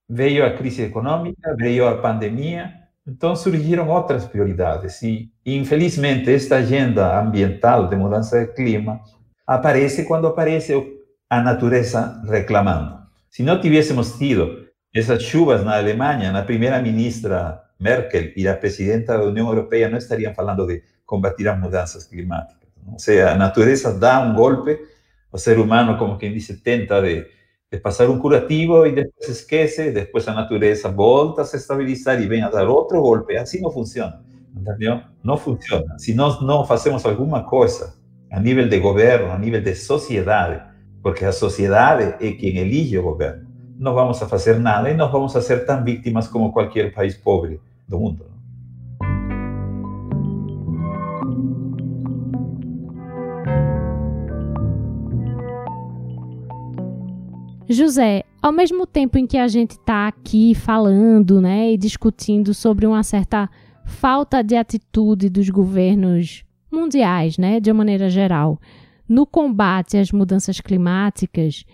[0.07, 7.19] Veio a crisis económica, veio a pandemia, entonces surgieron otras prioridades y infelizmente esta agenda
[7.19, 9.01] ambiental de mudanza de clima
[9.47, 13.09] aparece cuando aparece a naturaleza reclamando.
[13.31, 14.51] Si no tuviésemos sido
[14.93, 19.89] esas chuvas en Alemania, la primera ministra Merkel y la presidenta de la Unión Europea
[19.89, 22.60] no estarían hablando de combatir las mudanzas climáticas.
[22.87, 24.81] O sea, a natureza dá um golpe,
[25.31, 27.27] o ser humano, como quien dice, tenta de,
[27.83, 32.27] pasar un curativo y después se esquece, después a natureza volta a se estabilizar y
[32.27, 33.39] ven a dar otro golpe.
[33.39, 34.21] Así no funciona.
[35.23, 35.99] No funciona.
[35.99, 37.95] Si nós no hacemos alguna cosa
[38.31, 43.03] a nivel de gobierno, a nivel de sociedad, porque la sociedad es quien elige el
[43.03, 46.93] gobierno, no vamos a hacer nada y nos vamos a ser tan víctimas como cualquier
[46.93, 48.27] país pobre del mundo.
[57.73, 62.85] José, ao mesmo tempo em que a gente está aqui falando né, e discutindo sobre
[62.85, 63.49] uma certa
[63.87, 68.61] falta de atitude dos governos mundiais, né, de uma maneira geral,
[69.09, 71.65] no combate às mudanças climáticas,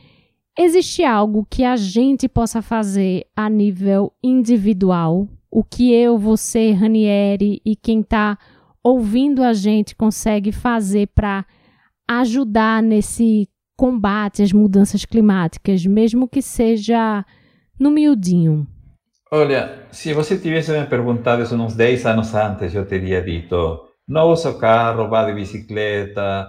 [0.58, 5.26] existe algo que a gente possa fazer a nível individual?
[5.50, 8.36] O que eu, você, Ranieri e quem está
[8.84, 11.46] ouvindo a gente consegue fazer para
[12.06, 17.24] ajudar nesse combate às mudanças climáticas, mesmo que seja
[17.78, 18.66] no miudinho?
[19.30, 24.30] Olha, se você tivesse me perguntado isso uns 10 anos antes, eu teria dito: não
[24.30, 26.46] usa carro, vá de bicicleta,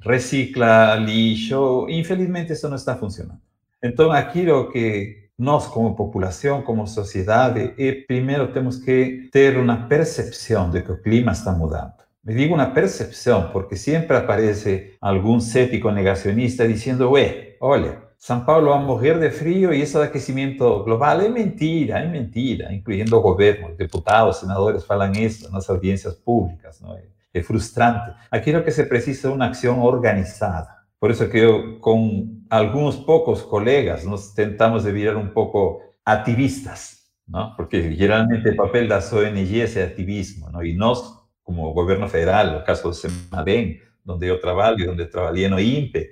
[0.00, 1.86] recicla lixo.
[1.88, 3.40] Infelizmente, isso não está funcionando.
[3.82, 10.70] Então, aquilo que nós, como população, como sociedade, é, primeiro temos que ter uma percepção
[10.70, 11.94] de que o clima está mudando.
[12.22, 18.72] Me digo una percepción, porque siempre aparece algún cético negacionista diciendo, güey, olha, São Paulo
[18.72, 23.20] va a morrer de frío y eso de aquecimiento global es mentira, es mentira, incluyendo
[23.20, 26.94] gobiernos, deputados, senadores falan eso en las audiencias públicas, ¿no?
[27.32, 28.12] Es frustrante.
[28.30, 30.86] Aquí lo que se precisa es una acción organizada.
[30.98, 37.10] Por eso que yo con algunos pocos colegas nos tentamos de virar un poco activistas,
[37.26, 37.54] ¿no?
[37.56, 40.62] Porque generalmente el papel de las ONG es el activismo, ¿no?
[40.62, 41.19] Y nos
[41.50, 46.10] como governo federal, o caso do SEMADEM, onde eu trabalho, onde trabalhei no INPE,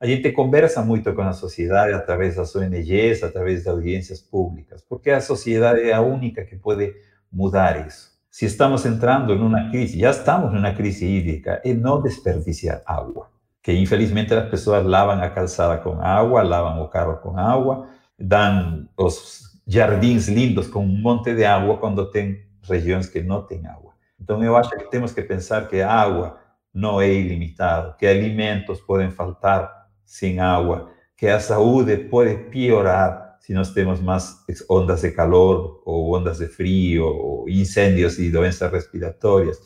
[0.00, 5.10] a gente conversa muito com a sociedade através das ONGs, através de audiências públicas, porque
[5.10, 6.94] a sociedade é a única que pode
[7.32, 8.10] mudar isso.
[8.30, 13.28] Se estamos entrando numa crise, já estamos numa crise hídrica, é não desperdiciar água.
[13.62, 18.86] Que infelizmente as pessoas lavam a calçada com água, lavam o carro com água, dão
[18.96, 23.85] os jardins lindos com um monte de água quando tem regiões que não têm água.
[24.20, 26.38] Então eu acho que temos que pensar que a água
[26.72, 33.52] não é ilimitada, que alimentos podem faltar sem água, que a saúde pode piorar se
[33.52, 34.36] nós temos mais
[34.68, 39.58] ondas de calor ou ondas de frio ou incêndios e doenças respiratórias.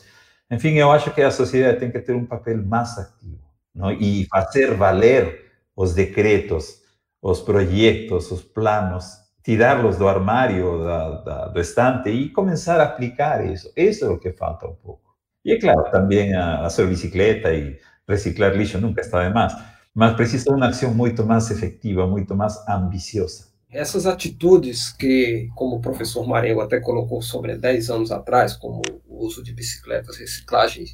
[0.49, 3.39] Enfim, eu acho que a sociedade tem que ter um papel mais ativo
[3.73, 3.91] não?
[3.91, 6.81] e fazer valer os decretos,
[7.21, 13.45] os projetos, os planos, tirá-los do armário, da, da, do estante e começar a aplicar
[13.45, 13.71] isso.
[13.75, 15.01] Isso é o que falta um pouco.
[15.43, 17.77] E é claro, também a, a sua bicicleta e
[18.07, 19.53] reciclar lixo nunca está demais
[19.93, 23.51] mas precisa uma ação muito mais efetiva, muito mais ambiciosa.
[23.69, 29.25] Essas atitudes que, como o professor Marengo até colocou sobre 10 anos atrás, como o
[29.25, 30.85] uso de bicicletas, reciclagem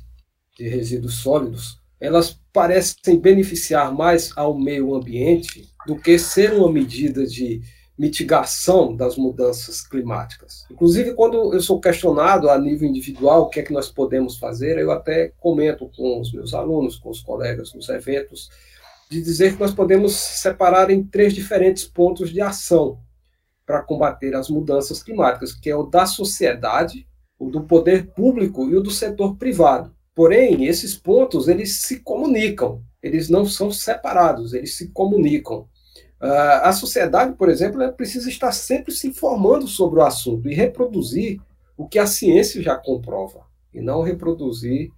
[0.57, 7.25] de resíduos sólidos, elas parecem beneficiar mais ao meio ambiente do que ser uma medida
[7.25, 7.61] de
[7.97, 10.65] mitigação das mudanças climáticas.
[10.69, 14.77] Inclusive, quando eu sou questionado a nível individual o que é que nós podemos fazer,
[14.77, 18.49] eu até comento com os meus alunos, com os colegas nos eventos,
[19.09, 22.99] de dizer que nós podemos separar em três diferentes pontos de ação
[23.65, 27.07] para combater as mudanças climáticas, que é o da sociedade,
[27.39, 29.93] o do poder público e o do setor privado.
[30.15, 35.67] Porém, esses pontos eles se comunicam, eles não são separados, eles se comunicam.
[36.21, 41.39] Uh, a sociedade, por exemplo, precisa estar sempre se informando sobre o assunto e reproduzir
[41.77, 43.41] o que a ciência já comprova,
[43.73, 44.91] e não reproduzir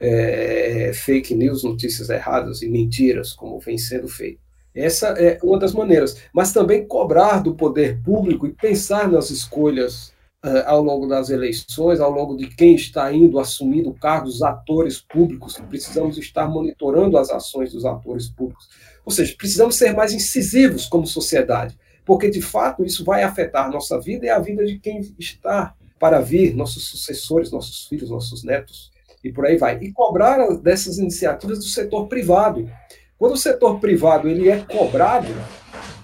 [0.00, 4.40] é, fake news, notícias erradas e mentiras, como vem sendo feito.
[4.74, 6.16] Essa é uma das maneiras.
[6.32, 10.12] Mas também cobrar do poder público e pensar nas escolhas
[10.44, 15.60] uh, ao longo das eleições, ao longo de quem está indo assumindo cargos, atores públicos,
[15.68, 18.68] precisamos estar monitorando as ações dos atores públicos.
[19.04, 24.00] Ou seja, precisamos ser mais incisivos como sociedade, porque de fato isso vai afetar nossa
[24.00, 28.90] vida e a vida de quem está para vir, nossos sucessores, nossos filhos, nossos netos
[29.22, 29.78] e por aí vai.
[29.80, 32.68] E cobrar dessas iniciativas do setor privado.
[33.16, 35.32] Quando o setor privado ele é cobrado,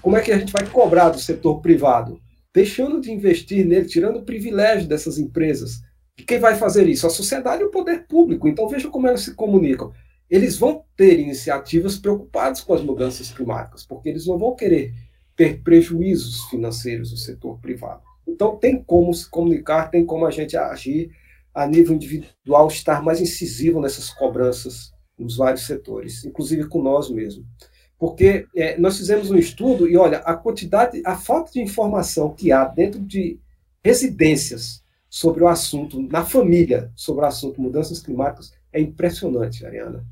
[0.01, 2.19] como é que a gente vai cobrar do setor privado?
[2.53, 5.81] Deixando de investir nele, tirando o privilégio dessas empresas.
[6.17, 7.05] E quem vai fazer isso?
[7.05, 8.47] A sociedade e o poder público.
[8.47, 9.91] Então veja como elas se comunicam.
[10.29, 14.93] Eles vão ter iniciativas preocupadas com as mudanças climáticas, porque eles não vão querer
[15.35, 18.03] ter prejuízos financeiros do setor privado.
[18.27, 21.11] Então tem como se comunicar, tem como a gente agir
[21.53, 27.45] a nível individual, estar mais incisivo nessas cobranças nos vários setores, inclusive com nós mesmos.
[27.97, 32.51] Porque é, nós fizemos um estudo e, olha, a quantidade, a falta de informação que
[32.51, 33.39] há dentro de
[33.83, 40.05] residências sobre o assunto, na família, sobre o assunto mudanças climáticas, é impressionante, Ariana.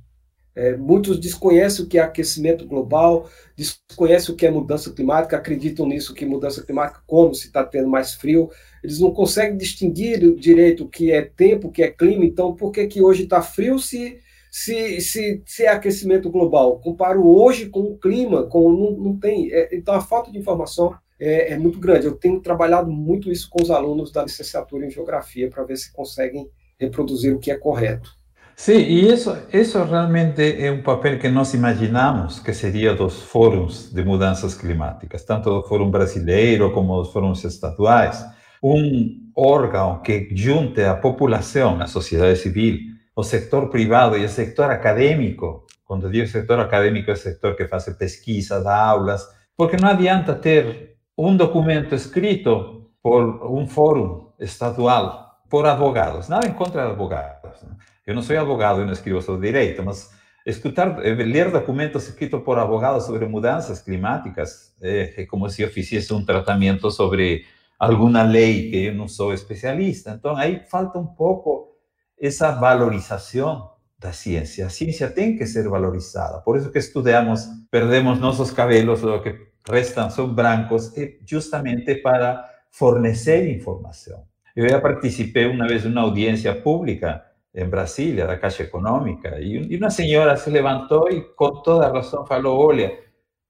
[0.57, 5.85] É, muitos desconhecem o que é aquecimento global, desconhecem o que é mudança climática, acreditam
[5.85, 8.49] nisso que mudança climática, como se está tendo mais frio,
[8.83, 12.71] eles não conseguem distinguir direito o que é tempo, o que é clima, então por
[12.71, 14.17] que, que hoje está frio se,
[14.49, 16.79] se, se, se é aquecimento global?
[16.79, 19.53] Comparo hoje com o clima, com, não, não tem.
[19.53, 22.07] É, então a falta de informação é, é muito grande.
[22.07, 25.93] Eu tenho trabalhado muito isso com os alunos da licenciatura em geografia para ver se
[25.93, 26.49] conseguem
[26.79, 28.16] reproduzir o que é correto.
[28.59, 33.93] Sim, e isso, isso realmente é um papel que nós imaginamos que seria dos fóruns
[33.93, 38.25] de mudanças climáticas, tanto do Fórum Brasileiro como dos fóruns estaduais,
[38.61, 42.79] um órgão que junte a população, a sociedade civil,
[43.15, 45.63] o setor privado e o setor acadêmico.
[45.85, 49.23] Quando digo setor acadêmico, é o setor que faz pesquisa, dá aulas,
[49.55, 56.53] porque não adianta ter um documento escrito por um fórum estadual, por advogados, nada em
[56.53, 57.61] contra de advogados.
[57.61, 57.69] Né?
[58.07, 60.09] Eu não sou advogado, eu não escrevo sobre direito, mas
[60.45, 65.69] escutar, eh, ler documentos escritos por advogados sobre mudanças climáticas é, é como se eu
[65.69, 67.43] fizesse um tratamento sobre
[67.77, 70.11] alguma lei que eu não sou especialista.
[70.11, 71.75] Então, aí falta um pouco
[72.17, 74.67] essa valorização da ciência.
[74.67, 76.39] A ciência tem que ser valorizada.
[76.39, 79.35] Por isso que estudamos, perdemos nossos cabelos, o que
[79.69, 80.93] restam são brancos,
[81.25, 84.23] justamente para fornecer informação.
[84.55, 87.26] Eu já participei uma vez de uma audiência pública
[87.57, 92.63] em Brasília, da Caixa Econômica, e, uma senhora se levantou e, com toda razão, falou:
[92.63, 92.99] Olha,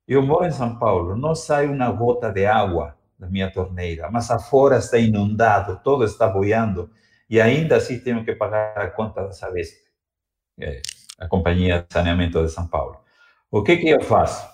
[0.08, 4.32] eu moro em São Paulo, não sai uma gota de água da minha torneira, mas
[4.32, 6.90] afora está inundado, todo está boiando.
[7.30, 9.76] e ainda assim tenho que pagar a conta da Sabesp,
[11.20, 12.98] a Companhia de Saneamento de São Paulo.
[13.52, 14.48] O que que eu faço?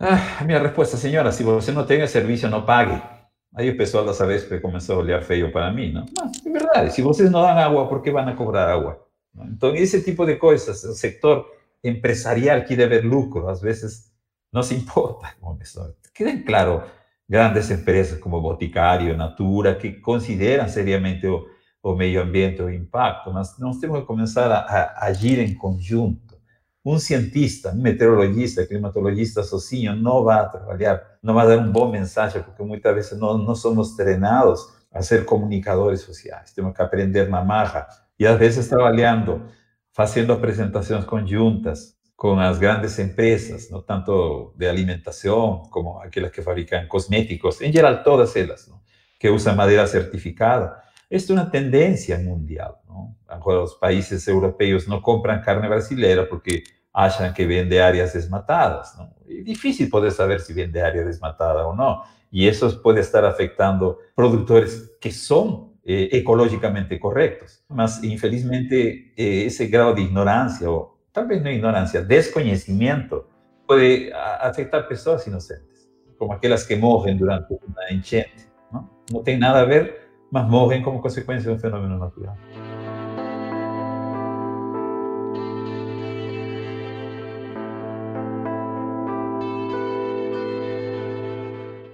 [0.00, 3.00] Ah, minha resposta, senhora, se você não tem o serviço, não pague.
[3.54, 6.06] Aí o pessoal da Sabesp começou a olhar feio para mim, não?
[6.18, 9.06] Mas, é verdade, se vocês não dão água, por que vão cobrar água?
[9.48, 11.46] Então, esse tipo de coisas, o setor
[11.82, 14.12] empresarial quiere ver lucro, a veces
[14.52, 15.28] no se importa.
[16.14, 16.82] Queden claro
[17.28, 23.78] grandes empresas como Boticario, Natura, que consideran seriamente o, medio ambiente, o impacto, mas nós
[23.78, 26.25] temos que começar a, a, agir em conjunto.
[26.86, 32.40] Um cientista, um meteorologista, climatologista sozinho não vai trabalhar, não vai dar um bom mensagem,
[32.40, 34.60] porque muitas vezes não, não somos treinados
[34.92, 36.52] a ser comunicadores sociais.
[36.52, 39.42] Temos que aprender na marra e às vezes trabalhando
[39.92, 46.86] fazendo apresentações conjuntas com as grandes empresas, não tanto de alimentação como aquelas que fabricam
[46.86, 48.78] cosméticos, em geral todas elas, não?
[49.18, 50.85] que usam madeira certificada.
[51.10, 52.82] Esta é uma tendência mundial.
[52.88, 53.14] Não?
[53.28, 58.96] Agora, os países europeus não compram carne brasileira porque acham que vem de áreas desmatadas.
[58.96, 59.10] Não?
[59.28, 62.02] É difícil poder saber se vem de área desmatada ou não.
[62.32, 67.62] E isso pode estar afetando produtores que são eh, ecológicamente correctos.
[67.68, 73.26] Mas, infelizmente, eh, ese grado de ignorancia, o tal vez no ignorancia, desconocimiento,
[73.66, 75.88] puede afectar personas inocentes,
[76.18, 78.50] como aquellas que morren durante una enchente.
[78.70, 82.36] No, no tiene nada a ver, mas morren como consecuencia de un fenómeno natural.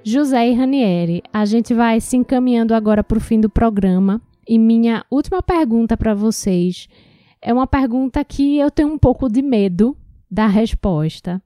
[0.04, 4.20] José e Ranieri, a gente vai se encaminhando agora para o fim do programa.
[4.46, 6.88] E minha última pergunta para vocês
[7.40, 9.96] é uma pergunta que eu tenho um pouco de medo
[10.28, 11.40] da resposta,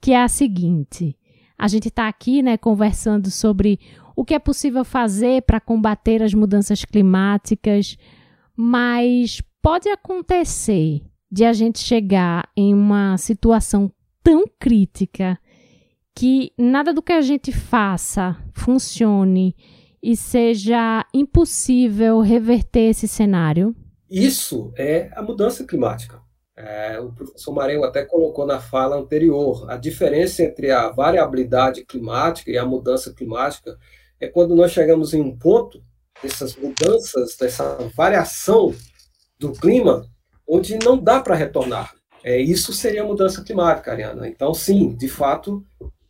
[0.00, 1.16] que é a seguinte:
[1.58, 3.78] a gente está aqui, né, conversando sobre
[4.16, 7.96] o que é possível fazer para combater as mudanças climáticas,
[8.56, 13.90] mas pode acontecer de a gente chegar em uma situação
[14.22, 15.38] tão crítica
[16.14, 19.56] que nada do que a gente faça funcione
[20.02, 23.74] e seja impossível reverter esse cenário?
[24.10, 26.20] Isso é a mudança climática.
[26.54, 32.50] É, o professor Mareu até colocou na fala anterior a diferença entre a variabilidade climática
[32.50, 33.78] e a mudança climática
[34.22, 35.82] é quando nós chegamos em um ponto
[36.22, 38.72] dessas mudanças, dessa variação
[39.36, 40.06] do clima,
[40.48, 41.92] onde não dá para retornar.
[42.22, 44.28] É, isso seria mudança climática, Ariana.
[44.28, 45.64] Então, sim, de fato,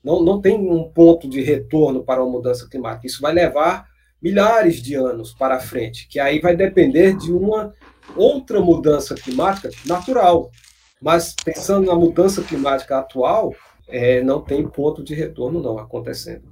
[0.04, 3.06] não, não tem um ponto de retorno para uma mudança climática.
[3.06, 3.86] Isso vai levar
[4.20, 7.72] milhares de anos para frente, que aí vai depender de uma
[8.14, 10.50] outra mudança climática natural.
[11.00, 13.54] Mas pensando na mudança climática atual,
[13.88, 16.51] é, não tem ponto de retorno não acontecendo.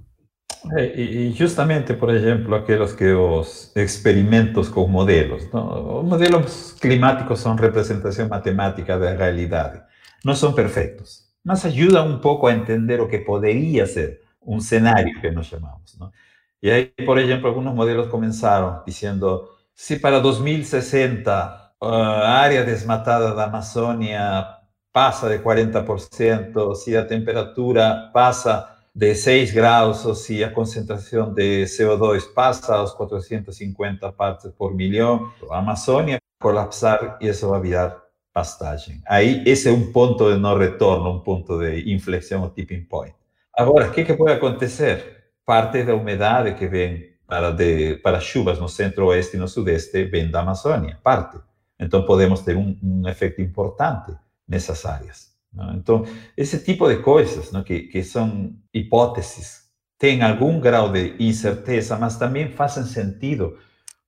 [0.76, 5.44] É, e justamente, por exemplo, aqueles que os experimentos com modelos.
[5.52, 9.80] Os modelos climáticos são representação matemática da realidade.
[10.24, 15.20] Não são perfeitos nos ayuda un poco a entender lo que podría ser un escenario
[15.20, 15.98] que nos llamamos.
[15.98, 16.12] ¿no?
[16.60, 23.42] Y ahí, por ejemplo, algunos modelos comenzaron diciendo, si para 2060 uh, área desmatada de
[23.42, 24.58] Amazonia
[24.92, 31.64] pasa de 40%, si la temperatura pasa de 6 grados o si la concentración de
[31.64, 38.02] CO2 pasa a los 450 partes por millón, Amazonia colapsar y eso va a virar
[38.32, 39.02] pastagem.
[39.06, 43.14] Aí, esse é um ponto de não retorno, um ponto de inflexão, um tipping point.
[43.54, 45.32] Agora, o que, que acontecer?
[45.44, 50.30] Parte da umidade que vem para, de, para chuvas no centro-oeste e no sudeste vem
[50.30, 51.38] da Amazônia, parte.
[51.78, 54.12] Então, podemos ter um, um efeito importante
[54.48, 55.29] nessas áreas.
[55.52, 55.74] Não?
[55.74, 56.04] Então,
[56.36, 57.62] esse tipo de coisas não?
[57.62, 59.62] Que, que são hipóteses,
[59.98, 63.58] têm algum grau de incerteza, mas também fazem sentido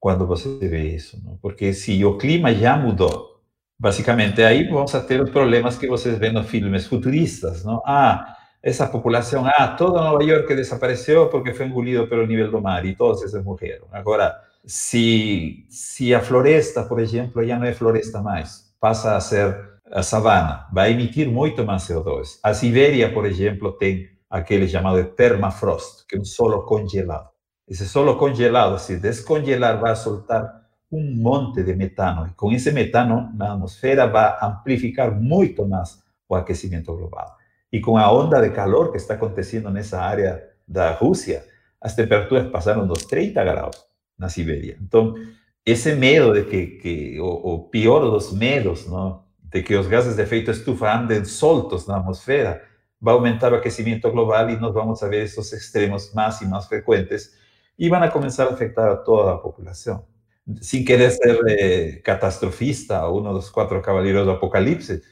[0.01, 1.21] quando você vê isso.
[1.25, 1.37] Não?
[1.39, 3.33] Porque se o clima já mudou,
[3.83, 7.65] Basicamente, aí vamos ter os problemas que vocês veem nos filmes futuristas?
[7.85, 12.87] Ah, essa população, ah, toda Nova York desapareceu porque foi engolido pelo nível do mar
[12.87, 13.89] e todos esses morreram.
[13.91, 19.72] Agora, se, se a floresta, por exemplo, já não é floresta mais, passa a ser
[19.91, 22.39] a savana, vai emitir muito mais CO2.
[22.43, 27.29] A Sibéria, por exemplo, tem aquele chamado permafrost, que é um solo congelado.
[27.69, 32.27] Esse solo congelado, se descongelar, vai soltar um monte de metano.
[32.27, 37.37] E com esse metano na atmosfera vai amplificar muito mais o aquecimento global.
[37.73, 41.45] E com a onda de calor que está acontecendo nessa área da Rússia,
[41.81, 43.77] as temperaturas passaram dos 30 graus
[44.19, 44.77] na Sibéria.
[44.81, 45.15] Então,
[45.65, 50.17] esse medo de que, que o, o, pior dos medos, não, de que os gases
[50.17, 52.63] de efeito estufa andem soltos na atmosfera,
[53.01, 57.35] vai aumentar o aquecimento global e nós vamos ver esses extremos mais e mais frequentes
[57.79, 60.05] e vão começar a afetar a toda a população.
[60.61, 65.03] Sin querer ser eh, catastrofista, uno de los cuatro caballeros del apocalipsis,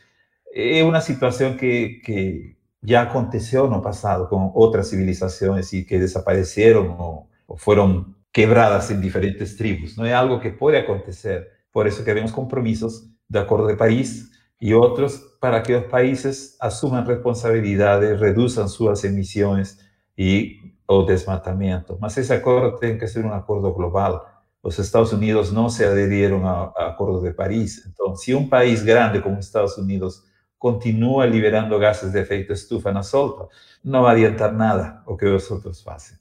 [0.53, 6.01] es una situación que, que ya aconteció en el pasado con otras civilizaciones y que
[6.01, 9.97] desaparecieron o, o fueron quebradas en diferentes tribus.
[9.97, 11.51] No es algo que puede acontecer.
[11.71, 17.07] Por eso queremos compromisos de Acuerdo de París y otros para que los países asuman
[17.07, 19.79] responsabilidades, reduzcan sus emisiones
[20.15, 21.97] y o desmatamiento.
[22.01, 24.21] Mas ese acuerdo tiene que ser un acuerdo global.
[24.63, 27.85] Los Estados Unidos no se adherieron a, a Acuerdo de París.
[27.87, 30.25] Entonces, si un país grande como Estados Unidos
[30.59, 33.47] continúa liberando gases de efecto estufa na solta,
[33.83, 36.19] no va a adiantar nada o que los otros hacen.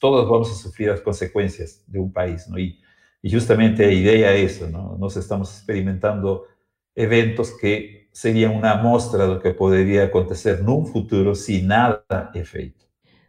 [0.00, 2.58] Todos vamos a sufrir las consecuencias de un país, ¿no?
[3.22, 4.96] Y justamente la idea es eso, ¿no?
[4.98, 6.44] Nos estamos experimentando
[6.94, 12.04] eventos que serían una muestra de lo que podría acontecer en un futuro si nada
[12.34, 12.82] é feito.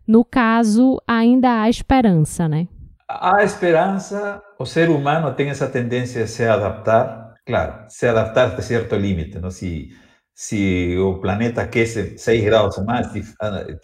[0.05, 2.67] No caso, ainda há esperança, né?
[3.07, 8.61] Há esperança, o ser humano tem essa tendência a se adaptar, claro, se adaptar até
[8.63, 9.51] certo limite, não?
[9.51, 9.89] Se,
[10.33, 13.07] se o planeta aquece 6 graus ou mais,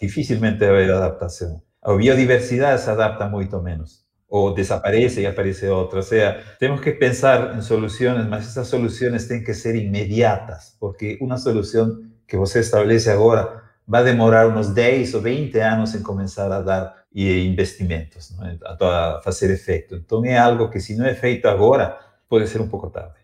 [0.00, 1.62] dificilmente vai haver adaptação.
[1.82, 5.98] A biodiversidade se adapta muito menos o desaparece y aparece otra.
[5.98, 11.18] O sea, tenemos que pensar en soluciones, mas esas soluciones tienen que ser inmediatas, porque
[11.20, 16.04] una solución que você establece ahora va a demorar unos 10 o 20 años en
[16.04, 18.46] comenzar a dar investimentos, ¿no?
[18.86, 19.96] a, hacer efecto.
[19.96, 23.18] Entonces es algo que si no es feito agora, puede ser un poco tarde.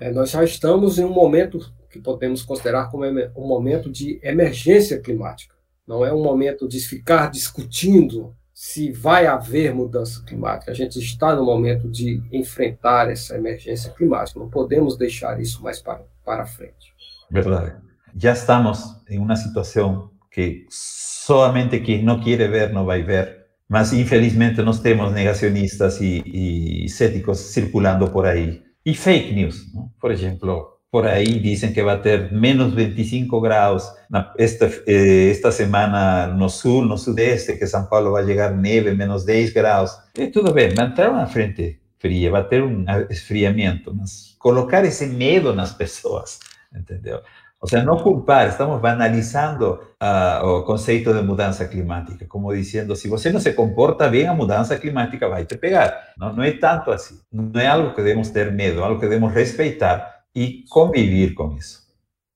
[0.00, 1.58] É, nós já estamos em um momento
[1.90, 5.54] que podemos considerar como um momento de emergência climática.
[5.86, 10.72] Não é um momento de ficar discutindo se vai haver mudança climática.
[10.72, 14.40] A gente está no momento de enfrentar essa emergência climática.
[14.40, 16.94] Não podemos deixar isso mais para, para frente.
[17.30, 17.76] Verdade.
[18.16, 23.44] Já estamos em uma situação que somente quem não quer ver não vai ver.
[23.68, 28.62] Mas, infelizmente, nós temos negacionistas e, e céticos circulando por aí.
[28.86, 29.66] E fake news,
[30.00, 33.92] por exemplo, por ahí dicen que va a tener menos 25 grados
[34.36, 38.94] esta, eh, esta semana no sur, no sudeste, que São Paulo va a llegar nieve,
[38.94, 39.98] menos 10 grados.
[40.16, 45.06] E tudo bem, vai entrar uma frente fria, vai ter um esfriamento, mas colocar esse
[45.06, 46.38] medo nas pessoas,
[46.74, 47.20] entendeu?
[47.60, 53.08] O sea, no culpar, estamos banalizando uh, o conceito de mudança climática, como dizendo, se
[53.08, 56.12] você não se comporta bem, a mudança climática vai te pegar.
[56.18, 57.18] Não, não é tanto assim.
[57.32, 61.80] Não é algo que devemos ter medo, algo que devemos respeitar e conviver com isso.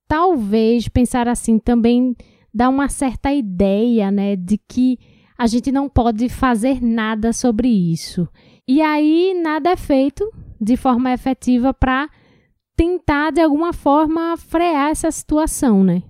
[0.08, 2.16] Talvez pensar assim também
[2.52, 4.98] dá uma certa ideia, né, de que
[5.38, 8.26] a gente não pode fazer nada sobre isso.
[8.66, 12.08] E aí nada é feito de forma efetiva para
[12.76, 16.02] tentar de alguma forma frear essa situação, né?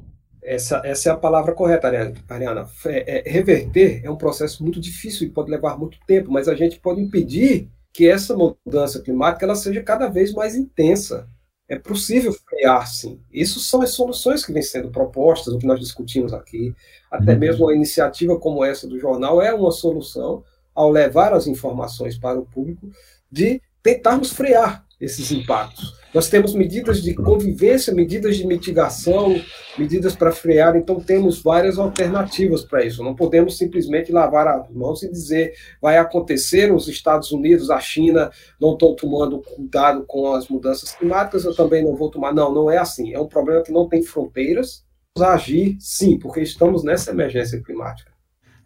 [0.43, 1.89] Essa, essa é a palavra correta,
[2.29, 2.67] Ariana.
[2.87, 6.55] É, é, reverter é um processo muito difícil e pode levar muito tempo, mas a
[6.55, 11.29] gente pode impedir que essa mudança climática ela seja cada vez mais intensa
[11.71, 13.21] é possível frear, sim.
[13.33, 16.75] Isso são as soluções que vêm sendo propostas, o que nós discutimos aqui.
[17.09, 17.39] Até uhum.
[17.39, 20.43] mesmo uma iniciativa como essa do jornal é uma solução
[20.75, 22.91] ao levar as informações para o público
[23.31, 25.99] de tentarmos frear esses impactos.
[26.13, 29.41] Nós temos medidas de convivência, medidas de mitigação,
[29.79, 33.05] medidas para frear, então temos várias alternativas para isso.
[33.05, 38.31] Não podemos simplesmente lavar as mãos e dizer vai acontecer, os Estados Unidos, a China
[38.61, 42.35] não estão tomando cuidado com as mudanças climáticas, eu também não vou tomar.
[42.35, 43.15] Não, não é assim.
[43.15, 44.85] É um problema que não tem fronteiras.
[45.17, 48.11] Vamos agir, sim, porque estamos nessa emergência climática.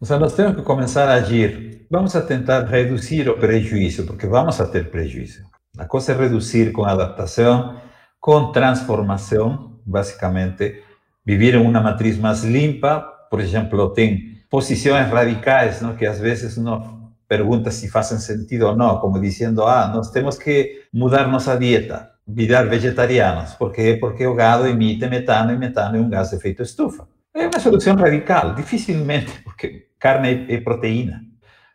[0.00, 1.86] Nós temos que começar a agir.
[1.90, 5.42] Vamos a tentar reduzir o prejuízo, porque vamos a ter prejuízo.
[5.76, 7.78] La cosa es reducir con adaptación,
[8.20, 10.82] con transformación, básicamente,
[11.24, 15.96] vivir en una matriz más limpa, por ejemplo, ten posiciones radicales, ¿no?
[15.96, 20.38] que a veces uno pregunta si hacen sentido o no, como diciendo, ah, nos tenemos
[20.38, 26.02] que mudarnos a dieta, virar vegetarianos, porque porque o gado emite metano y metano es
[26.02, 27.06] un gas de efecto estufa.
[27.32, 31.24] Es una solución radical, difícilmente, porque carne es proteína.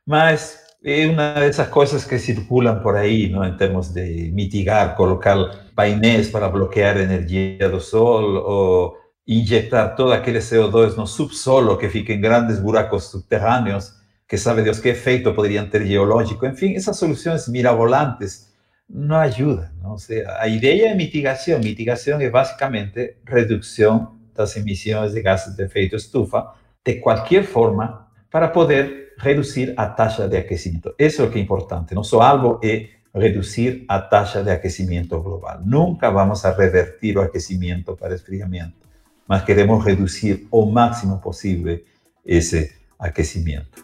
[0.06, 3.44] Mas es una de esas cosas que circulan por ahí, ¿no?
[3.44, 5.38] En términos de mitigar, colocar
[5.76, 12.14] painéis para bloquear energía del sol o inyectar todo aquel CO2 no subsolo que fica
[12.14, 16.46] en grandes buracos subterráneos, que sabe Dios qué efecto podrían tener geológico.
[16.46, 18.56] En fin, esas soluciones mirabolantes
[18.88, 19.94] no ayudan, ¿no?
[19.94, 25.56] O sea, la idea de mitigación, mitigación es básicamente reducción de las emisiones de gases
[25.58, 26.54] de efecto estufa
[26.84, 30.96] de cualquier forma para poder reduzir a taxa de aquecimento.
[30.98, 31.94] Isso é o que é importante.
[31.94, 35.60] Nosso alvo é reduzir a taxa de aquecimento global.
[35.64, 38.88] Nunca vamos a revertir o aquecimento para esfriamento,
[39.28, 41.80] mas queremos reduzir o máximo possível
[42.26, 43.84] esse aquecimento.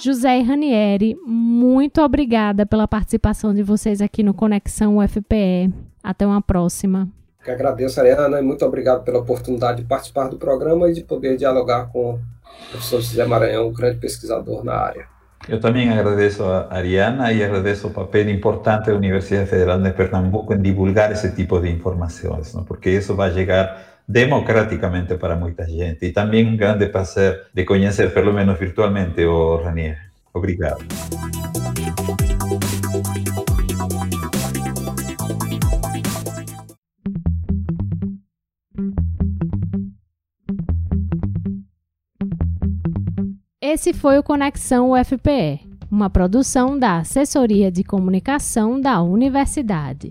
[0.00, 5.72] José e Ranieri, muito obrigada pela participação de vocês aqui no Conexão UFPE.
[6.02, 7.08] Até uma próxima.
[7.48, 11.34] Que agradeço, Ariana, e muito obrigado pela oportunidade de participar do programa e de poder
[11.34, 12.20] dialogar com o
[12.70, 15.06] professor José Maranhão, um grande pesquisador na área.
[15.48, 20.52] Eu também agradeço a Ariana e agradeço o papel importante da Universidade Federal de Pernambuco
[20.52, 22.64] em divulgar esse tipo de informações, não?
[22.64, 26.04] porque isso vai chegar democraticamente para muita gente.
[26.04, 29.96] E também um grande prazer de conhecer, pelo menos virtualmente, o Ranier.
[30.34, 30.84] Obrigado.
[43.78, 50.08] Esse foi o Conexão UFPE, uma produção da Assessoria de Comunicação da Universidade.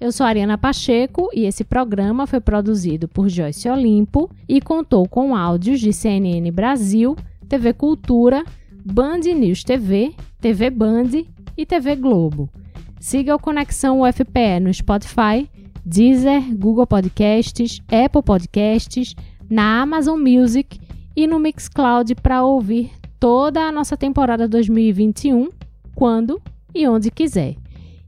[0.00, 5.36] Eu sou Ariana Pacheco e esse programa foi produzido por Joyce Olimpo e contou com
[5.36, 7.14] áudios de CNN Brasil,
[7.48, 8.44] TV Cultura,
[8.84, 11.10] Band News TV, TV Band
[11.56, 12.50] e TV Globo.
[12.98, 15.48] Siga o Conexão UFPE no Spotify,
[15.86, 19.14] Deezer, Google Podcasts, Apple Podcasts,
[19.48, 20.80] na Amazon Music
[21.14, 22.90] e no Mixcloud para ouvir
[23.24, 25.48] toda a nossa temporada 2021,
[25.94, 26.42] quando
[26.74, 27.56] e onde quiser.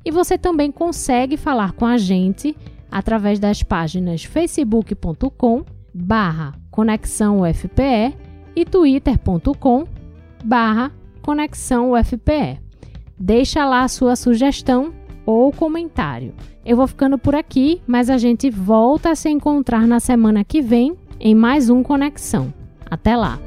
[0.04, 2.54] E você também consegue falar com a gente
[2.90, 5.64] através das páginas facebook.com
[5.94, 8.14] barra conexão UFPE
[8.54, 9.86] e twitter.com
[10.44, 10.92] barra
[11.22, 12.60] conexão UFPE.
[13.18, 14.92] Deixa lá a sua sugestão
[15.24, 16.34] ou comentário.
[16.62, 20.60] Eu vou ficando por aqui, mas a gente volta a se encontrar na semana que
[20.60, 22.52] vem em mais um Conexão.
[22.90, 23.40] Até lá!